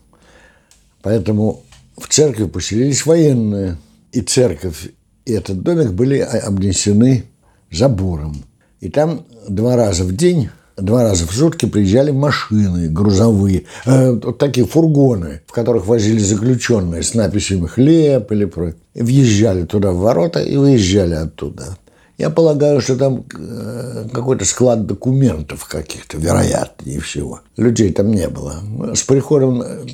[1.03, 1.65] Поэтому
[1.99, 3.77] в церкви поселились военные.
[4.13, 4.89] И церковь,
[5.27, 7.27] и этот домик были обнесены
[7.71, 8.43] забором.
[8.81, 10.51] И там два раза в день
[10.81, 17.03] два раза в сутки приезжали машины грузовые, э, вот такие фургоны, в которых возили заключенные
[17.03, 18.81] с надписями «хлеб» или прочее.
[18.95, 21.77] Въезжали туда в ворота и выезжали оттуда.
[22.19, 27.41] Я полагаю, что там э, какой-то склад документов каких-то, вероятнее всего.
[27.57, 28.57] Людей там не было.
[28.95, 29.87] С приходом э,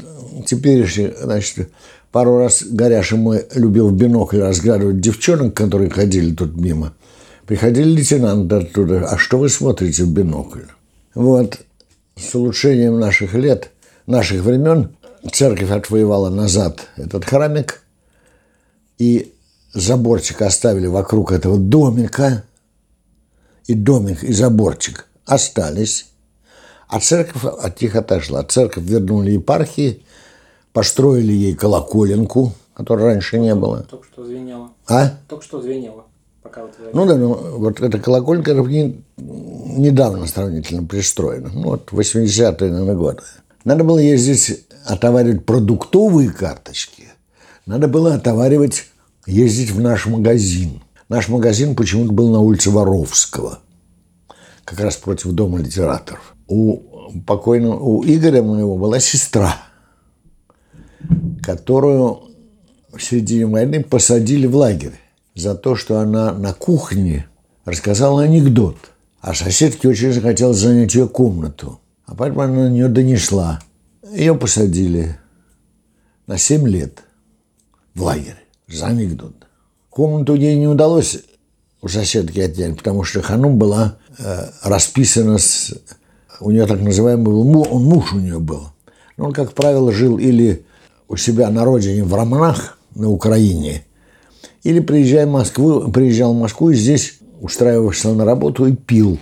[0.45, 1.71] теперешних, значит,
[2.11, 6.95] пару раз Горяша мой любил в бинокль разглядывать девчонок, которые ходили тут мимо.
[7.47, 9.07] Приходили лейтенанты оттуда.
[9.07, 10.63] А что вы смотрите в бинокль?
[11.15, 11.61] Вот
[12.17, 13.71] с улучшением наших лет,
[14.07, 14.97] наших времен,
[15.33, 17.83] церковь отвоевала назад этот храмик,
[18.99, 19.33] и
[19.73, 22.45] заборчик оставили вокруг этого домика,
[23.67, 26.07] и домик, и заборчик остались,
[26.89, 28.43] а церковь от них отошла.
[28.43, 30.05] Церковь вернули епархии,
[30.73, 33.83] построили ей колоколенку, которой раньше не было.
[33.83, 34.71] Только что звенело.
[34.89, 35.13] А?
[35.29, 36.07] Только что звенело.
[36.47, 41.51] Пока вот ну да, ну, вот эта колокольня не, недавно сравнительно пристроена.
[41.53, 43.23] Ну, вот 80-е, наверное, годы.
[43.65, 47.09] Надо было ездить, отоваривать продуктовые карточки.
[47.67, 48.85] Надо было отоваривать,
[49.27, 50.83] ездить в наш магазин.
[51.09, 53.59] Наш магазин почему-то был на улице Воровского.
[54.65, 56.37] Как раз против Дома литераторов.
[56.47, 59.57] У покойного, у Игоря моего была сестра,
[61.43, 62.21] которую
[62.93, 65.01] в середине войны посадили в лагерь
[65.37, 67.29] за то, что она на кухне
[67.65, 68.77] рассказала анекдот.
[69.21, 71.81] А соседке очень захотелось занять ее комнату.
[72.07, 73.61] А поэтому она на нее донесла.
[74.13, 75.19] Ее посадили
[76.27, 77.03] на 7 лет
[77.95, 78.37] в лагерь
[78.69, 79.35] за анекдот.
[79.91, 81.19] Комнату ей не удалось
[81.83, 85.75] у соседки отнять, потому что Ханум была э, расписана с...
[86.41, 88.69] У нее так называемый был, он муж у нее был.
[89.17, 90.65] Но он, как правило, жил или
[91.09, 93.86] у себя на родине в Романах на Украине,
[94.67, 99.17] или приезжая в Москву, приезжал в Москву и здесь устраивался на работу и пил.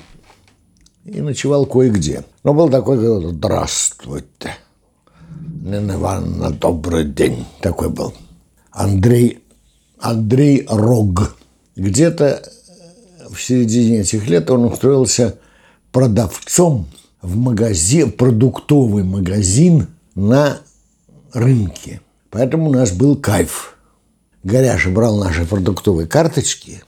[1.05, 2.25] И ночевал кое-где.
[2.45, 4.57] Но был такой, здравствуйте,
[5.63, 7.45] Нина Ивановна, добрый день.
[7.61, 8.15] Такой был.
[8.71, 9.45] Андрей,
[9.99, 11.37] Андрей Рог.
[11.77, 12.43] Где-то
[13.29, 15.37] в середине этих лет он устроился
[15.93, 16.87] продавцом
[17.21, 20.61] в магазин, продуктовый магазин на
[21.35, 22.01] рынке.
[22.31, 23.73] Поэтому у нас был кайф–
[24.45, 26.83] Горяша брал наши продуктовые карточки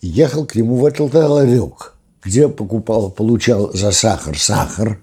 [0.00, 5.02] ехал к нему в этот ларек, где покупал, получал за сахар сахар,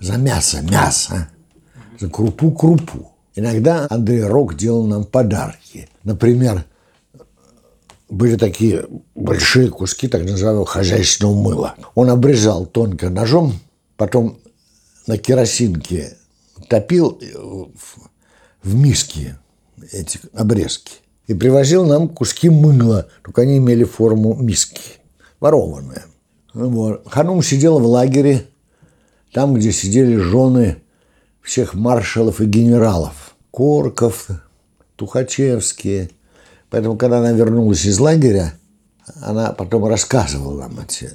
[0.00, 1.28] за мясо мясо,
[1.98, 3.12] за крупу крупу.
[3.34, 5.88] Иногда Андрей Рок делал нам подарки.
[6.02, 6.64] Например,
[8.08, 11.74] были такие большие куски так называемого хозяйственного мыла.
[11.94, 13.52] Он обрезал тонко ножом,
[13.96, 14.38] потом
[15.06, 16.16] на керосинке
[16.68, 17.20] топил
[18.62, 19.38] в миске
[19.92, 20.94] эти обрезки.
[21.26, 24.98] И привозил нам куски мыла, только они имели форму миски,
[25.38, 26.02] ворованные.
[26.52, 27.06] Вот.
[27.06, 28.48] Ханум сидел в лагере,
[29.32, 30.82] там, где сидели жены
[31.40, 33.36] всех маршалов и генералов.
[33.52, 34.28] Корков,
[34.96, 36.10] Тухачевские.
[36.68, 38.54] Поэтому, когда она вернулась из лагеря,
[39.22, 41.10] она потом рассказывала нам эти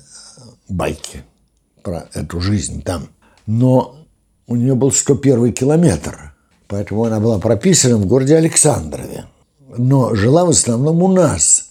[0.70, 1.24] байки
[1.84, 3.09] про эту жизнь там.
[3.45, 4.07] Но
[4.47, 6.32] у нее был 101 километр–
[6.68, 9.26] Поэтому она была прописана в городе Александрове.
[9.78, 11.70] Но жила в основном у нас,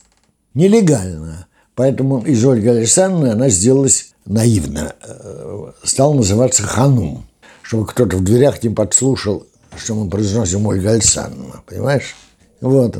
[0.54, 1.46] нелегально.
[1.74, 4.94] Поэтому из Ольги Александровны она сделалась наивно.
[5.02, 7.26] Э, стала называться Ханум,
[7.62, 11.62] чтобы кто-то в дверях не подслушал, что мы произносим Ольга Александровна.
[11.66, 12.14] Понимаешь?
[12.60, 12.98] Вот.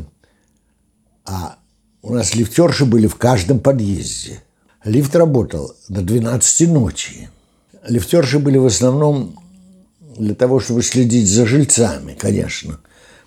[1.25, 1.57] А
[2.01, 4.43] у нас лифтерши были в каждом подъезде.
[4.83, 7.29] Лифт работал до 12 ночи.
[7.87, 9.39] Лифтерши были в основном
[10.17, 12.79] для того, чтобы следить за жильцами, конечно.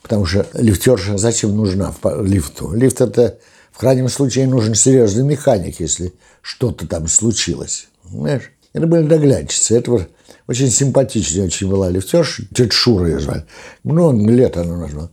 [0.03, 2.73] Потому что лифтерша зачем нужна в лифту?
[2.73, 3.39] Лифт это
[3.73, 7.89] в крайнем случае нужен серьезный механик, если что-то там случилось.
[8.11, 8.53] Знаешь?
[8.73, 9.77] Это были доглядчицы.
[9.77, 10.09] Это вот
[10.47, 12.43] очень симпатичная очень была лифтерша.
[12.55, 13.45] Тетя Шура ее звали.
[13.85, 15.11] Много лет она назвала.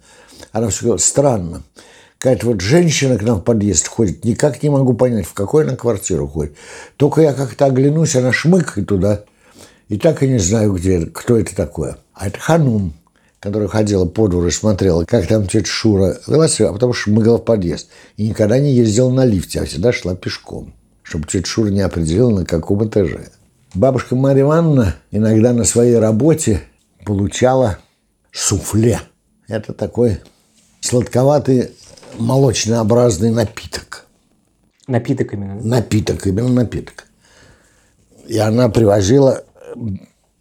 [0.52, 1.64] Она все говорила, странно.
[2.18, 4.24] Какая-то вот женщина к нам в подъезд ходит.
[4.24, 6.56] Никак не могу понять, в какой она квартиру ходит.
[6.98, 9.26] Только я как-то оглянусь, она шмыкает туда.
[9.88, 11.98] И так и не знаю, где, кто это такое.
[12.14, 12.94] А это Ханум,
[13.40, 17.38] которая ходила по двору и смотрела, как там тетя Шура вела себя, а потом шмыгала
[17.38, 17.90] в подъезд.
[18.18, 20.74] И никогда не ездила на лифте, а всегда шла пешком,
[21.04, 23.30] чтобы тетя Шура не определила, на каком этаже.
[23.76, 26.62] Бабушка Марья Ивановна иногда на своей работе
[27.06, 27.78] получала
[28.32, 29.00] суфле.
[29.48, 30.20] Это такой
[30.80, 31.72] сладковатый
[32.18, 34.06] молочнообразный напиток.
[34.88, 35.56] Напиток именно?
[35.62, 37.06] Напиток, именно напиток.
[38.28, 39.45] И она привозила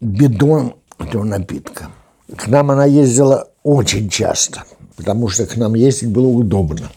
[0.00, 1.90] бидон этого напитка.
[2.36, 4.64] К нам она ездила очень часто,
[4.96, 6.90] потому что к нам ездить было удобно.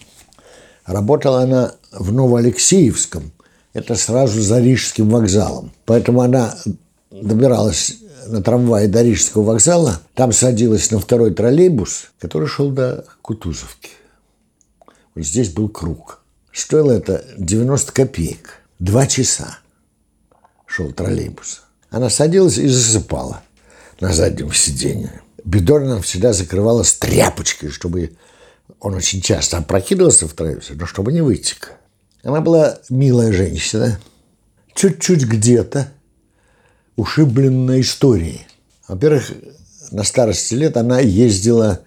[0.85, 3.31] Работала она в Новоалексеевском,
[3.73, 5.71] это сразу за Рижским вокзалом.
[5.85, 6.55] Поэтому она
[7.11, 13.91] добиралась на трамвае до Рижского вокзала, там садилась на второй троллейбус, который шел до Кутузовки.
[15.15, 16.21] Вот здесь был круг.
[16.51, 18.61] Стоило это 90 копеек.
[18.79, 19.59] Два часа
[20.65, 21.66] шел троллейбус.
[21.89, 23.41] Она садилась и засыпала
[23.99, 25.21] на заднем сиденье.
[25.43, 28.11] Бедор нам всегда закрывалась тряпочкой, чтобы
[28.79, 31.73] он очень часто опрокидывался в троллейбусе, но чтобы не вытек.
[32.23, 33.99] Она была милая женщина,
[34.73, 35.91] чуть-чуть где-то
[36.97, 38.45] ушибленная историей.
[38.87, 39.31] Во-первых,
[39.91, 41.81] на старости лет она ездила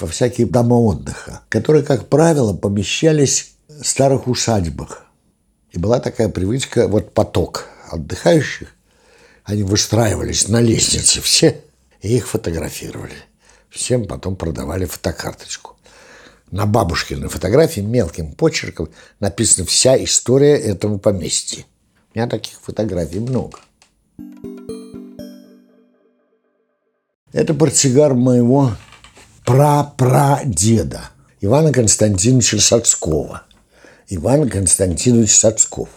[0.00, 5.04] во всякие дома отдыха, которые, как правило, помещались в старых усадьбах.
[5.72, 8.75] И была такая привычка, вот поток отдыхающих,
[9.46, 11.62] они выстраивались на лестнице все,
[12.02, 13.14] и их фотографировали.
[13.70, 15.76] Всем потом продавали фотокарточку
[16.50, 18.88] на бабушкиной фотографии мелким почерком
[19.20, 21.64] написана вся история этого поместья.
[22.14, 23.58] У меня таких фотографий много.
[27.32, 28.72] Это портсигар моего
[29.44, 33.42] прапрадеда Ивана Константиновича Сацкова.
[34.08, 35.88] Иван Константинович Сацков.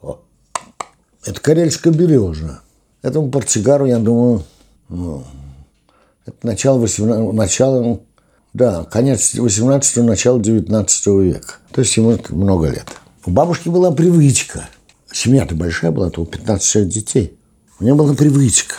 [0.00, 0.20] О.
[1.24, 2.62] Это карельская береза.
[3.06, 4.42] Этому портсигару, я думаю,
[4.88, 5.22] ну,
[6.26, 8.00] это начало, 18, начало
[8.52, 11.54] да, конец 18-го, начало 19 века.
[11.70, 12.88] То есть ему много лет.
[13.24, 14.68] У бабушки была привычка.
[15.12, 17.38] Семья-то большая была, то 15 детей.
[17.78, 18.74] У нее была привычка.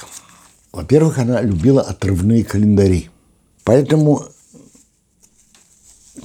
[0.74, 3.10] Во-первых, она любила отрывные календари.
[3.64, 4.26] Поэтому,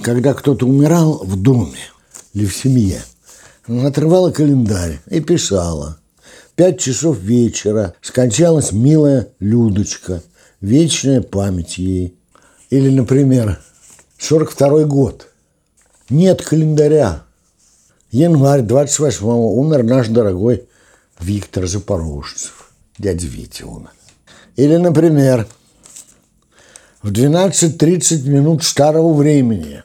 [0.01, 1.79] когда кто-то умирал в доме
[2.33, 3.01] или в семье,
[3.65, 5.99] она отрывала календарь и писала.
[6.55, 10.21] Пять часов вечера скончалась милая Людочка.
[10.61, 12.15] Вечная память ей.
[12.69, 13.59] Или, например,
[14.19, 15.29] 42 год.
[16.11, 17.23] Нет календаря.
[18.11, 20.67] Январь 28-го умер наш дорогой
[21.19, 22.71] Виктор Запорожцев.
[22.99, 23.91] Дядя Витя умер.
[24.55, 25.47] Или, например,
[27.01, 29.81] в 12.30 минут старого времени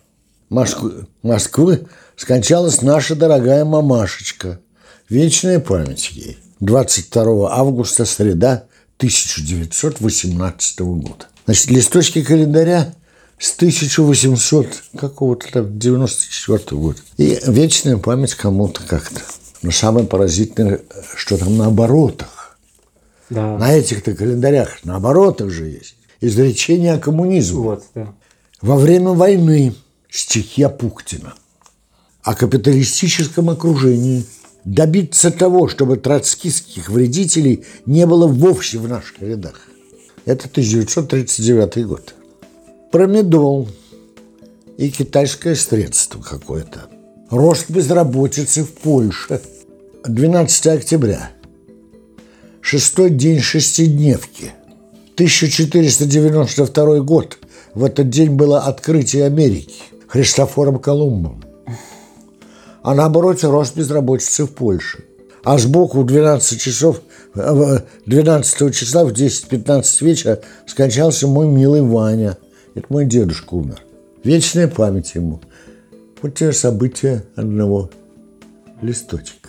[0.50, 4.60] Москвы, скончалась наша дорогая мамашечка.
[5.08, 6.38] Вечная память ей.
[6.60, 8.64] 22 августа, среда
[8.98, 11.26] 1918 года.
[11.46, 12.94] Значит, листочки календаря
[13.38, 14.66] с 1800
[14.98, 16.98] какого-то там 94 -го года.
[17.16, 19.20] И вечная память кому-то как-то.
[19.62, 20.80] Но самое поразительное,
[21.16, 22.58] что там на оборотах.
[23.30, 23.58] Да.
[23.58, 25.96] На этих-то календарях, на оборотах же есть.
[26.20, 27.60] Изречение о коммунизме.
[27.60, 28.14] Вот, да.
[28.60, 29.74] Во время войны
[30.10, 31.34] стихи Пухтина.
[32.22, 34.24] О капиталистическом окружении.
[34.68, 39.62] Добиться того, чтобы троцкистских вредителей не было вовсе в наших рядах.
[40.26, 42.14] Это 1939 год.
[42.92, 43.66] Промедол
[44.76, 46.82] и китайское средство какое-то.
[47.30, 49.40] Рост безработицы в Польше.
[50.04, 51.30] 12 октября.
[52.60, 54.52] Шестой день шестидневки.
[55.14, 57.38] 1492 год.
[57.72, 61.47] В этот день было открытие Америки Христофором Колумбом.
[62.82, 65.04] А наоборот, рост безработицы в Польше.
[65.44, 67.00] А сбоку в 12 часов
[67.34, 72.36] 12 числа в 10-15 вечера скончался мой милый Ваня.
[72.74, 73.82] Это мой дедушка умер.
[74.24, 75.40] Вечная память ему.
[76.20, 77.90] Вот те события одного
[78.82, 79.47] листочка.